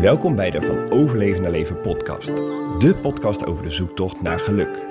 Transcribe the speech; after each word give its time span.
Welkom 0.00 0.36
bij 0.36 0.50
de 0.50 0.62
Van 0.62 0.90
Overleven 0.90 1.42
naar 1.42 1.50
Leven 1.50 1.80
podcast. 1.80 2.26
De 2.78 2.98
podcast 3.02 3.46
over 3.46 3.62
de 3.62 3.70
zoektocht 3.70 4.22
naar 4.22 4.38
geluk. 4.38 4.84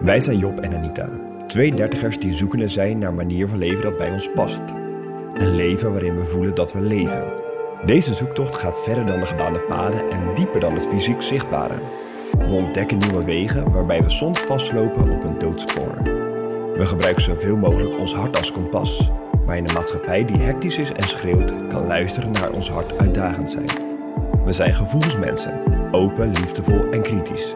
Wij 0.00 0.20
zijn 0.20 0.38
Job 0.38 0.60
en 0.60 0.74
Anita, 0.74 1.08
twee 1.46 1.74
dertigers 1.74 2.18
die 2.18 2.32
zoekende 2.32 2.68
zijn 2.68 2.98
naar 2.98 3.08
een 3.08 3.14
manier 3.14 3.48
van 3.48 3.58
leven 3.58 3.82
dat 3.82 3.96
bij 3.96 4.10
ons 4.10 4.32
past. 4.32 4.60
Een 5.34 5.54
leven 5.54 5.92
waarin 5.92 6.16
we 6.16 6.24
voelen 6.24 6.54
dat 6.54 6.72
we 6.72 6.80
leven. 6.80 7.32
Deze 7.84 8.14
zoektocht 8.14 8.54
gaat 8.54 8.82
verder 8.82 9.06
dan 9.06 9.20
de 9.20 9.26
gebaande 9.26 9.60
paden 9.60 10.10
en 10.10 10.34
dieper 10.34 10.60
dan 10.60 10.74
het 10.74 10.88
fysiek 10.88 11.22
zichtbare. 11.22 11.78
We 12.46 12.52
ontdekken 12.52 12.98
nieuwe 12.98 13.24
wegen 13.24 13.72
waarbij 13.72 14.02
we 14.02 14.10
soms 14.10 14.40
vastlopen 14.40 15.10
op 15.10 15.24
een 15.24 15.38
doodspoor. 15.38 16.02
We 16.76 16.86
gebruiken 16.86 17.22
zoveel 17.22 17.56
mogelijk 17.56 17.98
ons 17.98 18.14
hart 18.14 18.36
als 18.36 18.52
kompas, 18.52 19.10
maar 19.46 19.56
in 19.56 19.68
een 19.68 19.74
maatschappij 19.74 20.24
die 20.24 20.38
hectisch 20.38 20.78
is 20.78 20.92
en 20.92 21.08
schreeuwt, 21.08 21.66
kan 21.68 21.86
luisteren 21.86 22.30
naar 22.30 22.50
ons 22.50 22.70
hart 22.70 22.98
uitdagend 22.98 23.50
zijn. 23.50 23.89
We 24.50 24.56
zijn 24.56 24.74
gevoelsmensen, 24.74 25.60
open, 25.90 26.30
liefdevol 26.30 26.90
en 26.90 27.02
kritisch. 27.02 27.54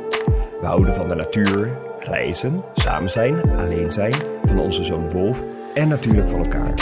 We 0.60 0.66
houden 0.66 0.94
van 0.94 1.08
de 1.08 1.14
natuur, 1.14 1.78
reizen, 1.98 2.62
samen 2.74 3.10
zijn, 3.10 3.56
alleen 3.56 3.92
zijn, 3.92 4.14
van 4.42 4.58
onze 4.58 4.84
zoon 4.84 5.10
Wolf 5.10 5.42
en 5.74 5.88
natuurlijk 5.88 6.28
van 6.28 6.44
elkaar. 6.44 6.74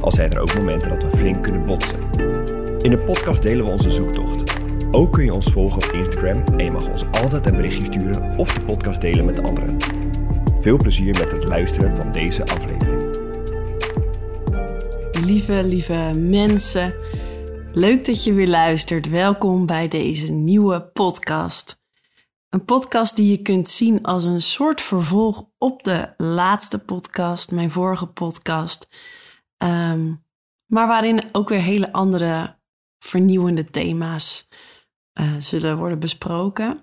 Al 0.00 0.12
zijn 0.12 0.32
er 0.32 0.38
ook 0.40 0.54
momenten 0.54 0.90
dat 0.90 1.02
we 1.02 1.16
flink 1.16 1.42
kunnen 1.42 1.64
botsen. 1.64 1.98
In 2.82 2.90
de 2.90 3.02
podcast 3.06 3.42
delen 3.42 3.64
we 3.64 3.70
onze 3.70 3.90
zoektocht. 3.90 4.60
Ook 4.90 5.12
kun 5.12 5.24
je 5.24 5.34
ons 5.34 5.52
volgen 5.52 5.82
op 5.82 5.92
Instagram 5.92 6.44
en 6.56 6.64
je 6.64 6.70
mag 6.70 6.88
ons 6.88 7.04
altijd 7.10 7.46
een 7.46 7.56
berichtje 7.56 7.84
sturen 7.84 8.38
of 8.38 8.54
de 8.54 8.60
podcast 8.60 9.00
delen 9.00 9.24
met 9.24 9.42
anderen. 9.42 9.76
Veel 10.60 10.76
plezier 10.76 11.18
met 11.18 11.32
het 11.32 11.44
luisteren 11.44 11.96
van 11.96 12.12
deze 12.12 12.46
aflevering. 12.46 13.18
Lieve, 15.24 15.62
lieve 15.64 16.12
mensen, 16.14 16.94
leuk 17.72 18.04
dat 18.04 18.24
je 18.24 18.32
weer 18.32 18.48
luistert. 18.48 19.08
Welkom 19.08 19.66
bij 19.66 19.88
deze 19.88 20.32
nieuwe 20.32 20.82
podcast. 20.82 21.82
Een 22.48 22.64
podcast 22.64 23.16
die 23.16 23.30
je 23.30 23.42
kunt 23.42 23.68
zien 23.68 24.02
als 24.02 24.24
een 24.24 24.42
soort 24.42 24.80
vervolg 24.80 25.44
op 25.58 25.82
de 25.82 26.14
laatste 26.16 26.78
podcast, 26.78 27.50
mijn 27.50 27.70
vorige 27.70 28.06
podcast. 28.06 28.88
Ehm, 29.56 30.14
maar 30.66 30.86
waarin 30.86 31.22
ook 31.32 31.48
weer 31.48 31.60
hele 31.60 31.92
andere 31.92 32.58
vernieuwende 32.98 33.64
thema's 33.64 34.48
uh, 35.20 35.34
zullen 35.38 35.78
worden 35.78 35.98
besproken. 35.98 36.82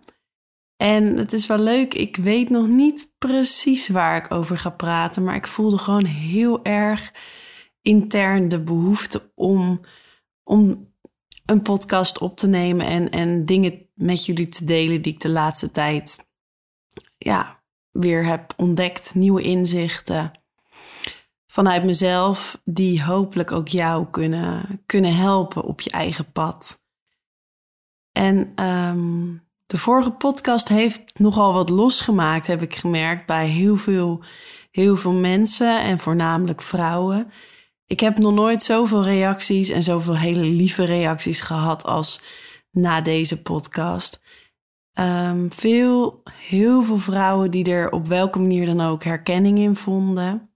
En 0.78 1.18
het 1.18 1.34
is 1.34 1.48
wel 1.48 1.60
leuk, 1.60 1.94
ik 1.94 2.16
weet 2.16 2.50
nog 2.50 2.68
niet 2.68 3.16
precies 3.18 3.88
waar 3.88 4.24
ik 4.24 4.32
over 4.32 4.58
ga 4.58 4.70
praten, 4.70 5.24
maar 5.24 5.36
ik 5.36 5.48
voelde 5.48 5.78
gewoon 5.78 6.06
heel 6.06 6.64
erg 6.64 7.14
intern 7.82 8.48
de 8.48 8.60
behoefte 8.60 9.32
om, 9.36 9.82
om 10.48 10.94
een 11.46 11.62
podcast 11.62 12.18
op 12.18 12.38
te 12.38 12.48
nemen 12.48 12.86
en, 12.86 13.10
en 13.10 13.46
dingen 13.46 13.90
met 13.94 14.26
jullie 14.26 14.48
te 14.48 14.66
delen 14.66 15.02
die 15.02 15.14
ik 15.14 15.20
de 15.20 15.30
laatste 15.30 15.72
tijd 15.72 16.28
ja, 17.18 17.64
weer 17.92 18.26
heb 18.26 18.54
ontdekt. 18.58 19.16
Nieuwe 19.16 19.42
inzichten 19.42 20.32
vanuit 21.48 21.84
mezelf, 21.84 22.62
die 22.64 23.04
hopelijk 23.04 23.52
ook 23.52 23.68
jou 23.68 24.08
kunnen, 24.12 24.82
kunnen 24.86 25.16
helpen 25.16 25.64
op 25.64 25.82
je 25.82 25.90
eigen 25.90 26.32
pad. 26.32 26.82
En 28.12 28.64
um, 28.66 29.48
de 29.66 29.78
vorige 29.78 30.12
podcast 30.12 30.68
heeft 30.68 31.20
nogal 31.20 31.54
wat 31.54 31.70
losgemaakt, 31.70 32.48
heb 32.48 32.62
ik 32.62 32.76
gemerkt, 32.76 33.26
bij 33.26 33.48
heel 33.48 33.78
veel, 33.78 34.24
heel 34.72 34.96
veel 34.96 35.14
mensen 35.14 35.82
en 35.82 36.00
voornamelijk 36.00 36.62
vrouwen. 36.62 37.32
Ik 37.88 38.00
heb 38.00 38.18
nog 38.18 38.34
nooit 38.34 38.64
zoveel 38.64 39.04
reacties 39.04 39.70
en 39.70 39.84
zoveel 39.84 40.18
hele 40.18 40.44
lieve 40.44 40.84
reacties 40.84 41.42
gehad 41.42 41.84
als 41.84 42.22
na 42.72 43.02
deze 43.02 43.42
podcast. 43.42 44.24
Um, 44.94 45.52
veel, 45.52 46.22
heel 46.32 46.84
veel 46.84 46.98
vrouwen 46.98 47.52
die 47.52 47.72
er 47.72 47.92
op 47.92 48.08
welke 48.08 48.40
manier 48.40 48.66
dan 48.66 48.82
ook 48.82 49.04
herkenning 49.04 49.58
in 49.58 49.76
vonden. 49.76 50.50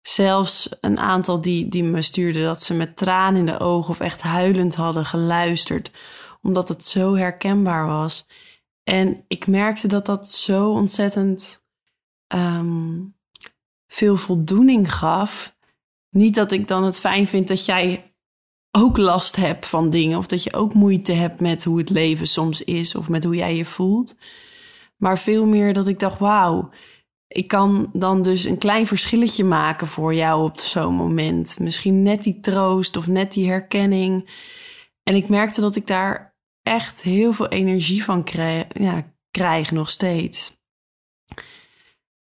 Zelfs 0.00 0.76
een 0.80 0.98
aantal 0.98 1.40
die, 1.40 1.68
die 1.68 1.84
me 1.84 2.02
stuurden 2.02 2.44
dat 2.44 2.62
ze 2.62 2.74
met 2.74 2.96
tranen 2.96 3.40
in 3.40 3.46
de 3.46 3.58
ogen 3.58 3.90
of 3.90 4.00
echt 4.00 4.22
huilend 4.22 4.74
hadden 4.74 5.04
geluisterd, 5.04 5.90
omdat 6.40 6.68
het 6.68 6.84
zo 6.84 7.16
herkenbaar 7.16 7.86
was. 7.86 8.26
En 8.82 9.24
ik 9.28 9.46
merkte 9.46 9.88
dat 9.88 10.06
dat 10.06 10.28
zo 10.28 10.70
ontzettend 10.70 11.64
um, 12.34 13.16
veel 13.86 14.16
voldoening 14.16 14.94
gaf 14.94 15.53
niet 16.14 16.34
dat 16.34 16.52
ik 16.52 16.68
dan 16.68 16.84
het 16.84 17.00
fijn 17.00 17.26
vind 17.26 17.48
dat 17.48 17.64
jij 17.64 18.14
ook 18.70 18.96
last 18.96 19.36
hebt 19.36 19.66
van 19.66 19.90
dingen. 19.90 20.18
Of 20.18 20.26
dat 20.26 20.42
je 20.42 20.54
ook 20.54 20.74
moeite 20.74 21.12
hebt 21.12 21.40
met 21.40 21.64
hoe 21.64 21.78
het 21.78 21.90
leven 21.90 22.26
soms 22.26 22.64
is. 22.64 22.94
Of 22.94 23.08
met 23.08 23.24
hoe 23.24 23.36
jij 23.36 23.56
je 23.56 23.64
voelt. 23.64 24.18
Maar 24.96 25.18
veel 25.18 25.46
meer 25.46 25.72
dat 25.72 25.88
ik 25.88 25.98
dacht, 25.98 26.18
wauw. 26.18 26.70
Ik 27.26 27.48
kan 27.48 27.90
dan 27.92 28.22
dus 28.22 28.44
een 28.44 28.58
klein 28.58 28.86
verschilletje 28.86 29.44
maken 29.44 29.86
voor 29.86 30.14
jou 30.14 30.44
op 30.44 30.58
zo'n 30.58 30.94
moment. 30.94 31.58
Misschien 31.60 32.02
net 32.02 32.22
die 32.22 32.40
troost 32.40 32.96
of 32.96 33.06
net 33.06 33.32
die 33.32 33.48
herkenning. 33.48 34.30
En 35.02 35.14
ik 35.14 35.28
merkte 35.28 35.60
dat 35.60 35.76
ik 35.76 35.86
daar 35.86 36.36
echt 36.62 37.02
heel 37.02 37.32
veel 37.32 37.48
energie 37.48 38.04
van 38.04 38.24
krijg, 38.24 38.64
ja, 38.72 39.14
krijg 39.30 39.70
nog 39.70 39.90
steeds. 39.90 40.62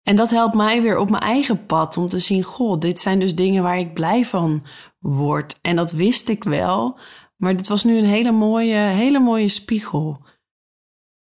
En 0.08 0.16
dat 0.16 0.30
helpt 0.30 0.56
mij 0.56 0.82
weer 0.82 0.98
op 0.98 1.10
mijn 1.10 1.22
eigen 1.22 1.66
pad 1.66 1.98
om 1.98 2.08
te 2.08 2.20
zien: 2.20 2.44
goh, 2.44 2.80
dit 2.80 3.00
zijn 3.00 3.20
dus 3.20 3.36
dingen 3.36 3.64
waar 3.64 3.80
ik 3.80 3.94
blij 3.94 4.26
van 4.26 4.64
word. 5.00 5.60
En 5.62 5.76
dat 5.76 5.92
wist 5.92 6.30
ik 6.30 6.44
wel, 6.44 7.00
maar 7.36 7.56
dit 7.56 7.68
was 7.68 7.84
nu 7.84 7.98
een 7.98 8.06
hele 8.06 8.32
mooie, 8.32 8.76
hele 8.76 9.20
mooie 9.20 9.48
spiegel. 9.48 10.26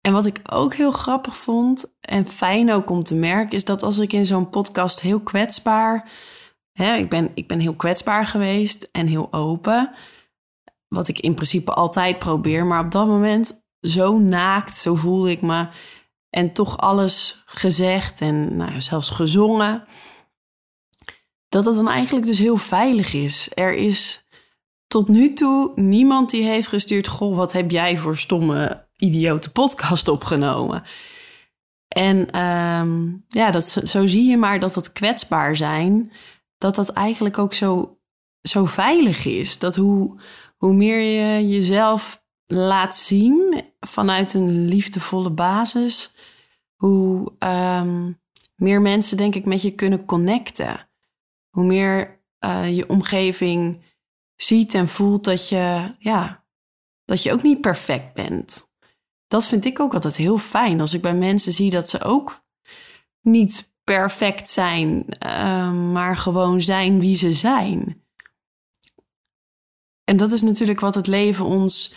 En 0.01 0.13
wat 0.13 0.25
ik 0.25 0.39
ook 0.51 0.73
heel 0.73 0.91
grappig 0.91 1.37
vond 1.37 1.97
en 1.99 2.27
fijn 2.27 2.71
ook 2.71 2.89
om 2.89 3.03
te 3.03 3.15
merken, 3.15 3.57
is 3.57 3.65
dat 3.65 3.83
als 3.83 3.97
ik 3.97 4.13
in 4.13 4.25
zo'n 4.25 4.49
podcast 4.49 5.01
heel 5.01 5.19
kwetsbaar, 5.19 6.11
hè, 6.71 6.95
ik, 6.95 7.09
ben, 7.09 7.31
ik 7.33 7.47
ben 7.47 7.59
heel 7.59 7.75
kwetsbaar 7.75 8.25
geweest 8.25 8.89
en 8.91 9.07
heel 9.07 9.33
open, 9.33 9.93
wat 10.87 11.07
ik 11.07 11.19
in 11.19 11.33
principe 11.33 11.73
altijd 11.73 12.19
probeer, 12.19 12.65
maar 12.65 12.85
op 12.85 12.91
dat 12.91 13.07
moment 13.07 13.63
zo 13.81 14.17
naakt, 14.17 14.77
zo 14.77 14.95
voelde 14.95 15.31
ik 15.31 15.41
me 15.41 15.67
en 16.29 16.53
toch 16.53 16.77
alles 16.77 17.43
gezegd 17.45 18.21
en 18.21 18.55
nou, 18.57 18.81
zelfs 18.81 19.09
gezongen. 19.09 19.87
Dat 21.49 21.65
het 21.65 21.75
dan 21.75 21.89
eigenlijk 21.89 22.25
dus 22.25 22.39
heel 22.39 22.57
veilig 22.57 23.13
is. 23.13 23.51
Er 23.53 23.73
is 23.73 24.27
tot 24.87 25.07
nu 25.07 25.33
toe 25.33 25.71
niemand 25.75 26.29
die 26.29 26.43
heeft 26.43 26.67
gestuurd: 26.67 27.07
Goh, 27.07 27.35
wat 27.35 27.51
heb 27.51 27.71
jij 27.71 27.97
voor 27.97 28.17
stomme, 28.17 28.87
idiote 28.97 29.51
podcast 29.51 30.07
opgenomen? 30.07 30.83
En 31.87 32.39
um, 32.41 33.25
ja, 33.27 33.51
dat, 33.51 33.65
zo 33.65 34.07
zie 34.07 34.29
je 34.29 34.37
maar 34.37 34.59
dat 34.59 34.75
het 34.75 34.91
kwetsbaar 34.91 35.55
zijn, 35.55 36.11
dat 36.57 36.75
dat 36.75 36.89
eigenlijk 36.89 37.37
ook 37.37 37.53
zo, 37.53 37.99
zo 38.41 38.65
veilig 38.65 39.25
is. 39.25 39.59
Dat 39.59 39.75
hoe, 39.75 40.21
hoe 40.57 40.73
meer 40.73 40.99
je 40.99 41.47
jezelf 41.47 42.25
laat 42.47 42.95
zien 42.95 43.63
vanuit 43.79 44.33
een 44.33 44.67
liefdevolle 44.67 45.29
basis, 45.29 46.15
hoe 46.75 47.33
um, 47.39 48.19
meer 48.55 48.81
mensen, 48.81 49.17
denk 49.17 49.35
ik, 49.35 49.45
met 49.45 49.61
je 49.61 49.71
kunnen 49.71 50.05
connecten. 50.05 50.89
Hoe 51.49 51.65
meer 51.65 52.21
uh, 52.39 52.75
je 52.75 52.89
omgeving 52.89 53.81
ziet 54.35 54.73
en 54.73 54.87
voelt 54.87 55.23
dat 55.23 55.49
je, 55.49 55.95
ja, 55.99 56.45
dat 57.05 57.23
je 57.23 57.33
ook 57.33 57.43
niet 57.43 57.61
perfect 57.61 58.13
bent. 58.13 58.71
Dat 59.27 59.47
vind 59.47 59.65
ik 59.65 59.79
ook 59.79 59.93
altijd 59.93 60.15
heel 60.15 60.37
fijn 60.37 60.79
als 60.79 60.93
ik 60.93 61.01
bij 61.01 61.15
mensen 61.15 61.53
zie 61.53 61.69
dat 61.69 61.89
ze 61.89 62.03
ook 62.03 62.45
niet 63.21 63.75
perfect 63.83 64.49
zijn, 64.49 65.05
uh, 65.25 65.71
maar 65.71 66.17
gewoon 66.17 66.61
zijn 66.61 66.99
wie 66.99 67.15
ze 67.15 67.33
zijn. 67.33 68.05
En 70.03 70.17
dat 70.17 70.31
is 70.31 70.41
natuurlijk 70.41 70.79
wat 70.79 70.95
het 70.95 71.07
leven 71.07 71.45
ons 71.45 71.95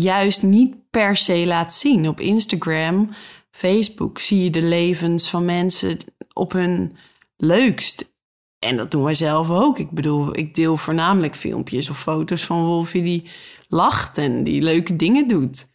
juist 0.00 0.42
niet 0.42 0.90
per 0.90 1.16
se 1.16 1.46
laat 1.46 1.72
zien. 1.72 2.08
Op 2.08 2.20
Instagram 2.20 3.10
Facebook 3.50 4.18
zie 4.18 4.44
je 4.44 4.50
de 4.50 4.62
levens 4.62 5.30
van 5.30 5.44
mensen 5.44 5.98
op 6.32 6.52
hun 6.52 6.96
leukst. 7.36 8.14
En 8.58 8.76
dat 8.76 8.90
doen 8.90 9.02
wij 9.02 9.14
zelf 9.14 9.50
ook. 9.50 9.78
Ik 9.78 9.90
bedoel, 9.90 10.36
ik 10.36 10.54
deel 10.54 10.76
voornamelijk 10.76 11.36
filmpjes 11.36 11.90
of 11.90 12.00
foto's 12.00 12.44
van 12.44 12.64
Wolfie 12.64 13.02
die 13.02 13.30
lacht 13.68 14.18
en 14.18 14.44
die 14.44 14.62
leuke 14.62 14.96
dingen 14.96 15.28
doet. 15.28 15.66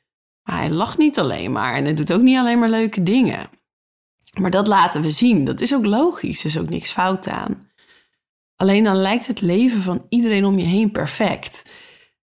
Maar 0.44 0.58
hij 0.58 0.70
lacht 0.70 0.98
niet 0.98 1.20
alleen 1.20 1.52
maar 1.52 1.76
en 1.76 1.84
hij 1.84 1.94
doet 1.94 2.14
ook 2.14 2.22
niet 2.22 2.38
alleen 2.38 2.60
maar 2.60 2.70
leuke 2.70 3.04
dingen. 3.04 3.50
Maar 4.40 4.52
dat 4.52 4.68
laten 4.68 5.02
we 5.02 5.12
zien. 5.12 5.46
Dat 5.46 5.62
is 5.62 5.76
ook 5.76 5.86
logisch. 5.86 6.40
Er 6.40 6.46
is 6.46 6.60
ook 6.60 6.70
niks 6.70 6.92
fout 6.92 7.28
aan. 7.28 7.70
Alleen 8.56 8.84
dan 8.84 8.96
lijkt 8.96 9.28
het 9.28 9.42
leven 9.42 9.82
van 9.82 10.06
iedereen 10.10 10.46
om 10.46 10.58
je 10.58 10.66
heen 10.66 10.92
perfect. 10.92 11.66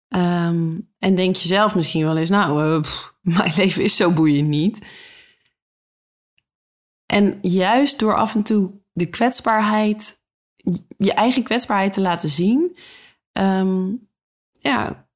Um, 0.09 0.93
en 1.05 1.15
denk 1.15 1.35
je 1.35 1.47
zelf 1.47 1.75
misschien 1.75 2.03
wel 2.03 2.17
eens, 2.17 2.29
nou, 2.29 2.81
pff, 2.81 3.15
mijn 3.37 3.53
leven 3.55 3.83
is 3.83 3.95
zo 3.95 4.11
boeiend 4.11 4.47
niet. 4.47 4.81
En 7.05 7.39
juist 7.41 7.99
door 7.99 8.15
af 8.15 8.35
en 8.35 8.43
toe 8.43 8.81
de 8.93 9.09
kwetsbaarheid, 9.09 10.23
je 10.97 11.13
eigen 11.13 11.43
kwetsbaarheid 11.43 11.93
te 11.93 12.01
laten 12.01 12.29
zien, 12.29 12.77
um, 13.31 14.09
ja, 14.51 15.07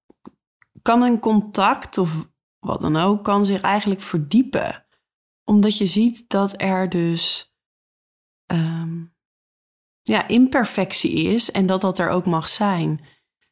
kan 0.82 1.02
een 1.02 1.20
contact 1.20 1.98
of 1.98 2.30
wat 2.60 2.82
dan 2.82 2.96
ook, 2.96 3.24
kan 3.24 3.46
zich 3.46 3.62
eigenlijk 3.62 4.02
verdiepen. 4.02 4.86
Omdat 5.44 5.78
je 5.78 5.88
ziet 5.88 6.30
dat 6.30 6.62
er 6.62 6.90
dus 6.90 7.54
ehm, 8.46 9.04
ja, 10.02 10.28
imperfectie 10.28 11.24
is 11.24 11.52
en 11.52 11.66
dat 11.66 11.82
dat 11.82 12.00
er 12.00 12.10
ook 12.10 12.26
mag 12.26 12.50
zijn. 12.50 13.06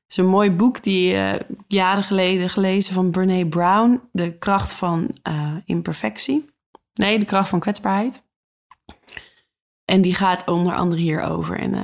Is 0.08 0.18
een 0.18 0.26
mooi 0.26 0.52
boek 0.52 0.84
die 0.84 1.14
uh, 1.14 1.34
jaren 1.68 2.04
geleden 2.04 2.50
gelezen 2.50 2.94
van 2.94 3.12
Brene 3.12 3.48
Brown, 3.48 4.02
De 4.12 4.38
kracht 4.38 4.74
van 4.74 5.18
uh, 5.28 5.56
imperfectie. 5.66 6.50
Nee, 6.94 7.20
de 7.20 7.26
kracht 7.26 7.50
van 7.50 7.60
kwetsbaarheid. 7.60 8.24
En 9.86 10.02
die 10.02 10.16
gaat 10.16 10.48
onder 10.48 10.76
andere 10.76 11.02
hierover. 11.02 11.60
En 11.60 11.74
uh, 11.74 11.84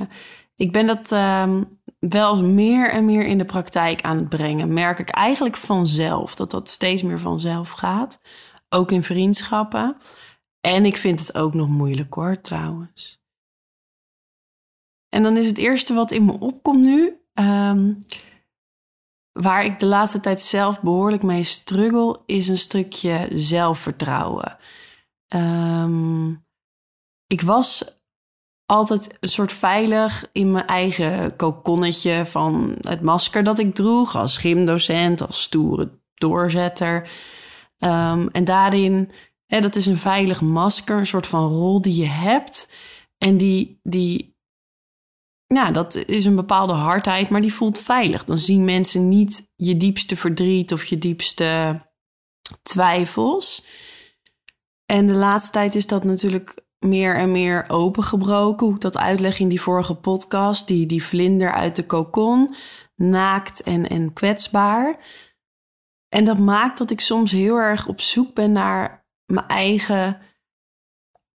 ik 0.56 0.72
ben 0.72 0.86
dat 0.86 1.12
uh, 1.12 1.60
wel 1.98 2.44
meer 2.44 2.90
en 2.90 3.04
meer 3.04 3.26
in 3.26 3.38
de 3.38 3.44
praktijk 3.44 4.02
aan 4.02 4.16
het 4.16 4.28
brengen. 4.28 4.72
Merk 4.72 4.98
ik 4.98 5.10
eigenlijk 5.10 5.56
vanzelf 5.56 6.34
dat 6.34 6.50
dat 6.50 6.68
steeds 6.68 7.02
meer 7.02 7.20
vanzelf 7.20 7.70
gaat. 7.70 8.20
Ook 8.68 8.90
in 8.90 9.04
vriendschappen. 9.04 9.96
En 10.60 10.84
ik 10.84 10.96
vind 10.96 11.20
het 11.20 11.34
ook 11.34 11.54
nog 11.54 11.68
moeilijk 11.68 12.14
hoor, 12.14 12.40
trouwens. 12.40 13.22
En 15.08 15.22
dan 15.22 15.36
is 15.36 15.46
het 15.46 15.58
eerste 15.58 15.94
wat 15.94 16.10
in 16.10 16.24
me 16.24 16.38
opkomt 16.38 16.84
nu, 16.84 17.23
um, 17.34 17.98
waar 19.32 19.64
ik 19.64 19.78
de 19.78 19.86
laatste 19.86 20.20
tijd 20.20 20.40
zelf 20.40 20.80
behoorlijk 20.80 21.22
mee 21.22 21.42
struggle, 21.42 22.20
is 22.26 22.48
een 22.48 22.58
stukje 22.58 23.28
zelfvertrouwen. 23.32 24.56
Um, 25.34 26.46
ik 27.26 27.40
was 27.40 27.98
altijd 28.66 29.16
een 29.20 29.28
soort 29.28 29.52
veilig 29.52 30.28
in 30.32 30.52
mijn 30.52 30.66
eigen 30.66 31.36
kokonnetje 31.36 32.26
van 32.26 32.76
het 32.80 33.00
masker 33.00 33.44
dat 33.44 33.58
ik 33.58 33.74
droeg 33.74 34.16
als 34.16 34.36
gymdocent, 34.36 35.26
als 35.26 35.42
stoere 35.42 36.00
doorzetter. 36.14 37.10
Um, 37.78 38.28
en 38.28 38.44
daarin, 38.44 39.10
hè, 39.46 39.60
dat 39.60 39.74
is 39.74 39.86
een 39.86 39.96
veilig 39.96 40.40
masker, 40.40 40.98
een 40.98 41.06
soort 41.06 41.26
van 41.26 41.48
rol 41.48 41.80
die 41.80 42.00
je 42.00 42.08
hebt. 42.08 42.72
En 43.18 43.36
die, 43.36 43.80
die 43.82 44.33
ja, 45.54 45.70
dat 45.70 45.94
is 45.94 46.24
een 46.24 46.34
bepaalde 46.34 46.72
hardheid, 46.72 47.28
maar 47.28 47.40
die 47.40 47.54
voelt 47.54 47.78
veilig. 47.78 48.24
Dan 48.24 48.38
zien 48.38 48.64
mensen 48.64 49.08
niet 49.08 49.52
je 49.54 49.76
diepste 49.76 50.16
verdriet 50.16 50.72
of 50.72 50.84
je 50.84 50.98
diepste 50.98 51.80
twijfels. 52.62 53.66
En 54.86 55.06
de 55.06 55.14
laatste 55.14 55.52
tijd 55.52 55.74
is 55.74 55.86
dat 55.86 56.04
natuurlijk 56.04 56.64
meer 56.78 57.16
en 57.16 57.32
meer 57.32 57.64
opengebroken. 57.68 58.66
Hoe 58.66 58.74
ik 58.74 58.80
dat 58.80 58.96
uitleg 58.96 59.38
in 59.38 59.48
die 59.48 59.60
vorige 59.60 59.94
podcast. 59.94 60.66
Die, 60.66 60.86
die 60.86 61.04
vlinder 61.04 61.52
uit 61.52 61.76
de 61.76 61.86
kokon, 61.86 62.54
naakt 62.94 63.62
en, 63.62 63.88
en 63.88 64.12
kwetsbaar. 64.12 64.98
En 66.08 66.24
dat 66.24 66.38
maakt 66.38 66.78
dat 66.78 66.90
ik 66.90 67.00
soms 67.00 67.32
heel 67.32 67.56
erg 67.56 67.88
op 67.88 68.00
zoek 68.00 68.34
ben 68.34 68.52
naar 68.52 69.06
mijn 69.26 69.46
eigen 69.46 70.20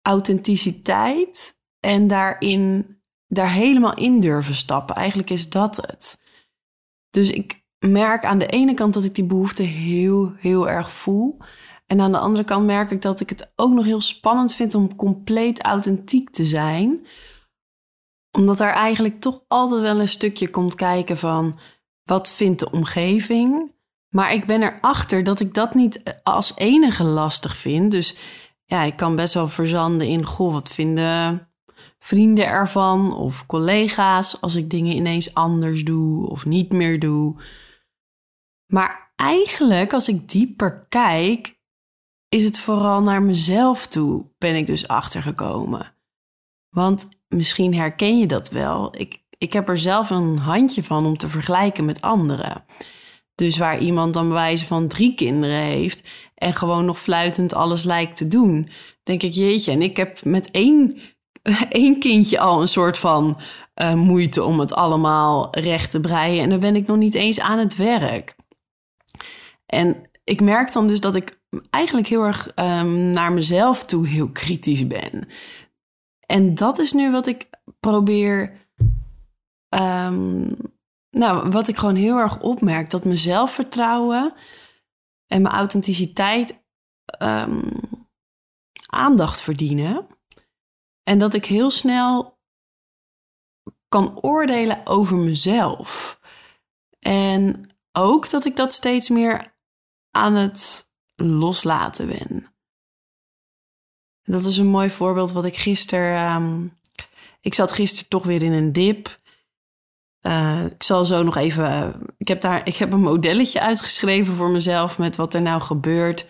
authenticiteit. 0.01 1.59
En 1.79 2.07
daarin 2.07 2.94
daar 3.27 3.51
helemaal 3.51 3.95
in 3.95 4.19
durven 4.19 4.55
stappen. 4.55 4.95
Eigenlijk 4.95 5.29
is 5.29 5.49
dat 5.49 5.75
het. 5.75 6.21
Dus 7.09 7.29
ik 7.29 7.63
merk 7.79 8.25
aan 8.25 8.37
de 8.37 8.45
ene 8.45 8.73
kant 8.73 8.93
dat 8.93 9.03
ik 9.03 9.15
die 9.15 9.23
behoefte 9.23 9.63
heel, 9.63 10.33
heel 10.35 10.69
erg 10.69 10.91
voel. 10.91 11.37
En 11.85 12.01
aan 12.01 12.11
de 12.11 12.17
andere 12.17 12.43
kant 12.43 12.65
merk 12.65 12.91
ik 12.91 13.01
dat 13.01 13.19
ik 13.19 13.29
het 13.29 13.53
ook 13.55 13.73
nog 13.73 13.85
heel 13.85 14.01
spannend 14.01 14.53
vind 14.53 14.75
om 14.75 14.95
compleet 14.95 15.61
authentiek 15.61 16.29
te 16.29 16.45
zijn. 16.45 17.05
Omdat 18.31 18.59
er 18.59 18.69
eigenlijk 18.69 19.21
toch 19.21 19.43
altijd 19.47 19.81
wel 19.81 19.99
een 19.99 20.07
stukje 20.07 20.49
komt 20.49 20.75
kijken 20.75 21.17
van 21.17 21.59
wat 22.03 22.31
vindt 22.31 22.59
de 22.59 22.71
omgeving. 22.71 23.73
Maar 24.09 24.33
ik 24.33 24.45
ben 24.45 24.61
erachter 24.61 25.23
dat 25.23 25.39
ik 25.39 25.53
dat 25.53 25.73
niet 25.73 26.19
als 26.23 26.55
enige 26.55 27.03
lastig 27.03 27.57
vind. 27.57 27.91
Dus 27.91 28.17
ja, 28.65 28.83
ik 28.83 28.95
kan 28.95 29.15
best 29.15 29.33
wel 29.33 29.47
verzanden 29.47 30.07
in, 30.07 30.25
goh, 30.25 30.53
wat 30.53 30.69
vinden 30.69 31.49
vrienden 32.05 32.45
ervan 32.45 33.15
of 33.15 33.45
collega's 33.45 34.41
als 34.41 34.55
ik 34.55 34.69
dingen 34.69 34.95
ineens 34.95 35.33
anders 35.33 35.83
doe 35.83 36.29
of 36.29 36.45
niet 36.45 36.71
meer 36.71 36.99
doe. 36.99 37.35
Maar 38.65 39.13
eigenlijk, 39.15 39.93
als 39.93 40.07
ik 40.07 40.29
dieper 40.29 40.85
kijk, 40.89 41.59
is 42.29 42.43
het 42.43 42.59
vooral 42.59 43.01
naar 43.01 43.23
mezelf 43.23 43.87
toe 43.87 44.31
ben 44.37 44.55
ik 44.55 44.67
dus 44.67 44.87
achtergekomen. 44.87 45.95
Want 46.69 47.09
misschien 47.27 47.73
herken 47.73 48.17
je 48.17 48.27
dat 48.27 48.49
wel. 48.49 48.97
Ik, 48.97 49.23
ik 49.37 49.53
heb 49.53 49.69
er 49.69 49.77
zelf 49.77 50.09
een 50.09 50.37
handje 50.37 50.83
van 50.83 51.05
om 51.05 51.17
te 51.17 51.29
vergelijken 51.29 51.85
met 51.85 52.01
anderen. 52.01 52.65
Dus 53.35 53.57
waar 53.57 53.79
iemand 53.79 54.13
dan 54.13 54.27
bewijzen 54.27 54.67
van 54.67 54.87
drie 54.87 55.15
kinderen 55.15 55.55
heeft 55.55 56.07
en 56.35 56.53
gewoon 56.53 56.85
nog 56.85 56.99
fluitend 56.99 57.53
alles 57.53 57.83
lijkt 57.83 58.15
te 58.17 58.27
doen, 58.27 58.69
denk 59.03 59.23
ik, 59.23 59.33
jeetje, 59.33 59.71
en 59.71 59.81
ik 59.81 59.97
heb 59.97 60.23
met 60.23 60.51
één 60.51 60.97
één 61.69 61.99
kindje 61.99 62.39
al 62.39 62.61
een 62.61 62.67
soort 62.67 62.97
van 62.97 63.39
uh, 63.75 63.93
moeite 63.93 64.43
om 64.43 64.59
het 64.59 64.73
allemaal 64.73 65.59
recht 65.59 65.91
te 65.91 65.99
breien. 65.99 66.43
En 66.43 66.49
dan 66.49 66.59
ben 66.59 66.75
ik 66.75 66.87
nog 66.87 66.97
niet 66.97 67.13
eens 67.13 67.39
aan 67.39 67.59
het 67.59 67.75
werk. 67.75 68.35
En 69.65 70.09
ik 70.23 70.41
merk 70.41 70.71
dan 70.71 70.87
dus 70.87 71.01
dat 71.01 71.15
ik 71.15 71.39
eigenlijk 71.69 72.07
heel 72.07 72.23
erg 72.23 72.51
um, 72.55 73.09
naar 73.09 73.33
mezelf 73.33 73.85
toe 73.85 74.07
heel 74.07 74.31
kritisch 74.31 74.87
ben. 74.87 75.27
En 76.25 76.55
dat 76.55 76.79
is 76.79 76.93
nu 76.93 77.11
wat 77.11 77.27
ik 77.27 77.49
probeer. 77.79 78.67
Um, 79.69 80.55
nou, 81.09 81.49
wat 81.49 81.67
ik 81.67 81.77
gewoon 81.77 81.95
heel 81.95 82.17
erg 82.17 82.39
opmerk: 82.41 82.89
dat 82.89 83.03
mijn 83.03 83.17
zelfvertrouwen 83.17 84.33
en 85.27 85.41
mijn 85.41 85.55
authenticiteit 85.55 86.63
um, 87.21 87.71
aandacht 88.89 89.41
verdienen. 89.41 90.14
En 91.05 91.17
dat 91.17 91.33
ik 91.33 91.45
heel 91.45 91.69
snel 91.69 92.39
kan 93.87 94.19
oordelen 94.21 94.85
over 94.85 95.17
mezelf. 95.17 96.19
En 96.99 97.69
ook 97.91 98.29
dat 98.29 98.45
ik 98.45 98.55
dat 98.55 98.73
steeds 98.73 99.09
meer 99.09 99.55
aan 100.11 100.35
het 100.35 100.91
loslaten 101.15 102.07
ben. 102.07 102.53
Dat 104.23 104.43
is 104.43 104.57
een 104.57 104.67
mooi 104.67 104.89
voorbeeld 104.89 105.31
wat 105.31 105.45
ik 105.45 105.55
gisteren. 105.55 106.31
Um, 106.31 106.79
ik 107.41 107.53
zat 107.53 107.71
gisteren 107.71 108.09
toch 108.09 108.23
weer 108.23 108.43
in 108.43 108.51
een 108.51 108.73
dip. 108.73 109.19
Uh, 110.21 110.65
ik 110.65 110.83
zal 110.83 111.05
zo 111.05 111.23
nog 111.23 111.35
even. 111.35 112.01
Ik 112.17 112.27
heb 112.27 112.41
daar. 112.41 112.67
Ik 112.67 112.75
heb 112.75 112.91
een 112.91 113.01
modelletje 113.01 113.61
uitgeschreven 113.61 114.35
voor 114.35 114.49
mezelf 114.49 114.97
met 114.97 115.15
wat 115.15 115.33
er 115.33 115.41
nou 115.41 115.61
gebeurt 115.61 116.29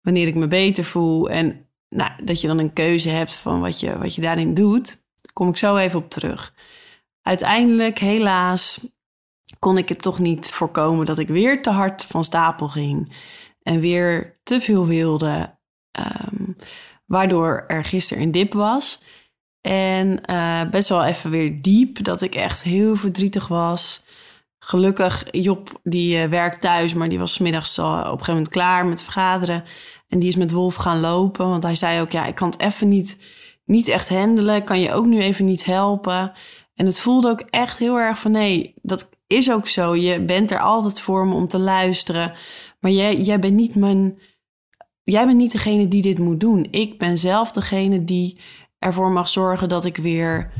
wanneer 0.00 0.26
ik 0.26 0.34
me 0.34 0.48
beter 0.48 0.84
voel. 0.84 1.30
En 1.30 1.68
nou, 1.94 2.10
dat 2.24 2.40
je 2.40 2.46
dan 2.46 2.58
een 2.58 2.72
keuze 2.72 3.08
hebt 3.08 3.34
van 3.34 3.60
wat 3.60 3.80
je, 3.80 3.98
wat 3.98 4.14
je 4.14 4.20
daarin 4.20 4.54
doet. 4.54 4.86
Daar 4.86 5.32
kom 5.32 5.48
ik 5.48 5.56
zo 5.56 5.76
even 5.76 5.98
op 5.98 6.10
terug. 6.10 6.54
Uiteindelijk, 7.22 7.98
helaas, 7.98 8.88
kon 9.58 9.78
ik 9.78 9.88
het 9.88 10.02
toch 10.02 10.18
niet 10.18 10.50
voorkomen 10.50 11.06
dat 11.06 11.18
ik 11.18 11.28
weer 11.28 11.62
te 11.62 11.70
hard 11.70 12.04
van 12.04 12.24
stapel 12.24 12.68
ging. 12.68 13.12
En 13.62 13.80
weer 13.80 14.40
te 14.42 14.60
veel 14.60 14.86
wilde. 14.86 15.58
Um, 15.98 16.56
waardoor 17.06 17.64
er 17.66 17.84
gisteren 17.84 18.22
een 18.22 18.32
dip 18.32 18.52
was. 18.52 19.02
En 19.60 20.20
uh, 20.30 20.70
best 20.70 20.88
wel 20.88 21.04
even 21.04 21.30
weer 21.30 21.62
diep, 21.62 22.04
dat 22.04 22.20
ik 22.20 22.34
echt 22.34 22.62
heel 22.62 22.96
verdrietig 22.96 23.48
was. 23.48 24.04
Gelukkig, 24.58 25.24
Job 25.30 25.80
die 25.82 26.16
uh, 26.16 26.24
werkt 26.24 26.60
thuis, 26.60 26.94
maar 26.94 27.08
die 27.08 27.18
was 27.18 27.38
middags 27.38 27.78
al 27.78 27.98
op 27.98 28.02
een 28.02 28.08
gegeven 28.10 28.32
moment 28.32 28.52
klaar 28.52 28.86
met 28.86 29.02
vergaderen. 29.02 29.64
En 30.08 30.18
die 30.18 30.28
is 30.28 30.36
met 30.36 30.50
Wolf 30.50 30.74
gaan 30.74 31.00
lopen, 31.00 31.48
want 31.48 31.62
hij 31.62 31.74
zei 31.74 32.00
ook, 32.00 32.10
ja, 32.10 32.26
ik 32.26 32.34
kan 32.34 32.50
het 32.50 32.60
even 32.60 32.88
niet, 32.88 33.18
niet 33.64 33.88
echt 33.88 34.08
handelen. 34.08 34.64
Kan 34.64 34.80
je 34.80 34.92
ook 34.92 35.06
nu 35.06 35.20
even 35.20 35.44
niet 35.44 35.64
helpen? 35.64 36.32
En 36.74 36.86
het 36.86 37.00
voelde 37.00 37.28
ook 37.28 37.40
echt 37.40 37.78
heel 37.78 37.98
erg 37.98 38.18
van, 38.18 38.30
nee, 38.30 38.74
dat 38.82 39.10
is 39.26 39.52
ook 39.52 39.68
zo. 39.68 39.96
Je 39.96 40.20
bent 40.20 40.50
er 40.50 40.60
altijd 40.60 41.00
voor 41.00 41.26
me 41.26 41.34
om 41.34 41.48
te 41.48 41.58
luisteren. 41.58 42.32
Maar 42.80 42.90
jij, 42.90 43.20
jij 43.20 43.38
bent 43.38 43.54
niet 43.54 43.74
mijn, 43.74 44.18
jij 45.02 45.26
bent 45.26 45.38
niet 45.38 45.52
degene 45.52 45.88
die 45.88 46.02
dit 46.02 46.18
moet 46.18 46.40
doen. 46.40 46.68
Ik 46.70 46.98
ben 46.98 47.18
zelf 47.18 47.52
degene 47.52 48.04
die 48.04 48.40
ervoor 48.78 49.10
mag 49.10 49.28
zorgen 49.28 49.68
dat 49.68 49.84
ik 49.84 49.96
weer 49.96 50.52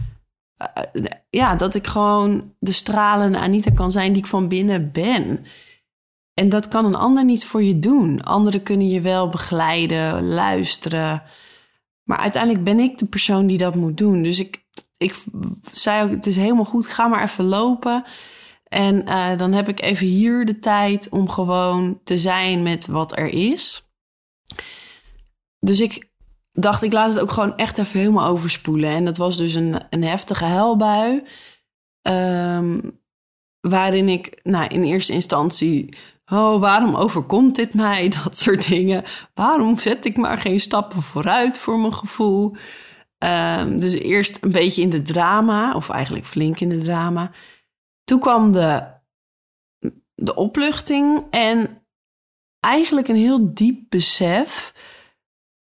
uh, 0.58 1.02
ja, 1.30 1.56
dat 1.56 1.74
ik 1.74 1.86
gewoon 1.86 2.54
de 2.58 2.72
stralende 2.72 3.38
Anita 3.38 3.70
kan 3.70 3.90
zijn 3.90 4.12
die 4.12 4.22
ik 4.22 4.28
van 4.28 4.48
binnen 4.48 4.92
ben. 4.92 5.44
En 6.34 6.48
dat 6.48 6.68
kan 6.68 6.84
een 6.84 6.94
ander 6.94 7.24
niet 7.24 7.44
voor 7.44 7.62
je 7.62 7.78
doen. 7.78 8.22
Anderen 8.22 8.62
kunnen 8.62 8.88
je 8.88 9.00
wel 9.00 9.28
begeleiden, 9.28 10.26
luisteren. 10.26 11.22
Maar 12.02 12.18
uiteindelijk 12.18 12.64
ben 12.64 12.78
ik 12.78 12.98
de 12.98 13.06
persoon 13.06 13.46
die 13.46 13.58
dat 13.58 13.74
moet 13.74 13.96
doen. 13.96 14.22
Dus 14.22 14.40
ik, 14.40 14.64
ik 14.96 15.24
zei 15.72 16.04
ook, 16.04 16.10
het 16.10 16.26
is 16.26 16.36
helemaal 16.36 16.64
goed, 16.64 16.86
ga 16.86 17.06
maar 17.06 17.22
even 17.22 17.44
lopen. 17.44 18.04
En 18.64 19.08
uh, 19.08 19.36
dan 19.36 19.52
heb 19.52 19.68
ik 19.68 19.80
even 19.80 20.06
hier 20.06 20.44
de 20.44 20.58
tijd 20.58 21.08
om 21.08 21.28
gewoon 21.28 22.00
te 22.04 22.18
zijn 22.18 22.62
met 22.62 22.86
wat 22.86 23.18
er 23.18 23.28
is. 23.28 23.88
Dus 25.58 25.80
ik 25.80 26.08
dacht, 26.52 26.82
ik 26.82 26.92
laat 26.92 27.08
het 27.08 27.20
ook 27.20 27.30
gewoon 27.30 27.56
echt 27.56 27.78
even 27.78 27.98
helemaal 27.98 28.28
overspoelen. 28.28 28.90
En 28.90 29.04
dat 29.04 29.16
was 29.16 29.36
dus 29.36 29.54
een, 29.54 29.76
een 29.90 30.04
heftige 30.04 30.44
huilbui. 30.44 31.22
Um, 32.02 33.02
waarin 33.60 34.08
ik 34.08 34.40
nou, 34.42 34.66
in 34.66 34.82
eerste 34.82 35.12
instantie 35.12 35.96
Oh, 36.32 36.60
waarom 36.60 36.94
overkomt 36.94 37.56
dit 37.56 37.74
mij? 37.74 38.08
Dat 38.24 38.36
soort 38.36 38.68
dingen. 38.68 39.04
Waarom 39.34 39.78
zet 39.78 40.04
ik 40.04 40.16
maar 40.16 40.38
geen 40.38 40.60
stappen 40.60 41.02
vooruit 41.02 41.58
voor 41.58 41.78
mijn 41.78 41.94
gevoel? 41.94 42.56
Ehm, 43.18 43.76
dus 43.76 43.92
eerst 43.92 44.42
een 44.42 44.52
beetje 44.52 44.82
in 44.82 44.90
de 44.90 45.02
drama, 45.02 45.74
of 45.74 45.88
eigenlijk 45.88 46.24
flink 46.24 46.60
in 46.60 46.68
de 46.68 46.82
drama. 46.82 47.30
Toen 48.04 48.20
kwam 48.20 48.52
de, 48.52 48.92
de 50.14 50.34
opluchting 50.34 51.26
en 51.30 51.86
eigenlijk 52.60 53.08
een 53.08 53.16
heel 53.16 53.54
diep 53.54 53.84
besef 53.88 54.74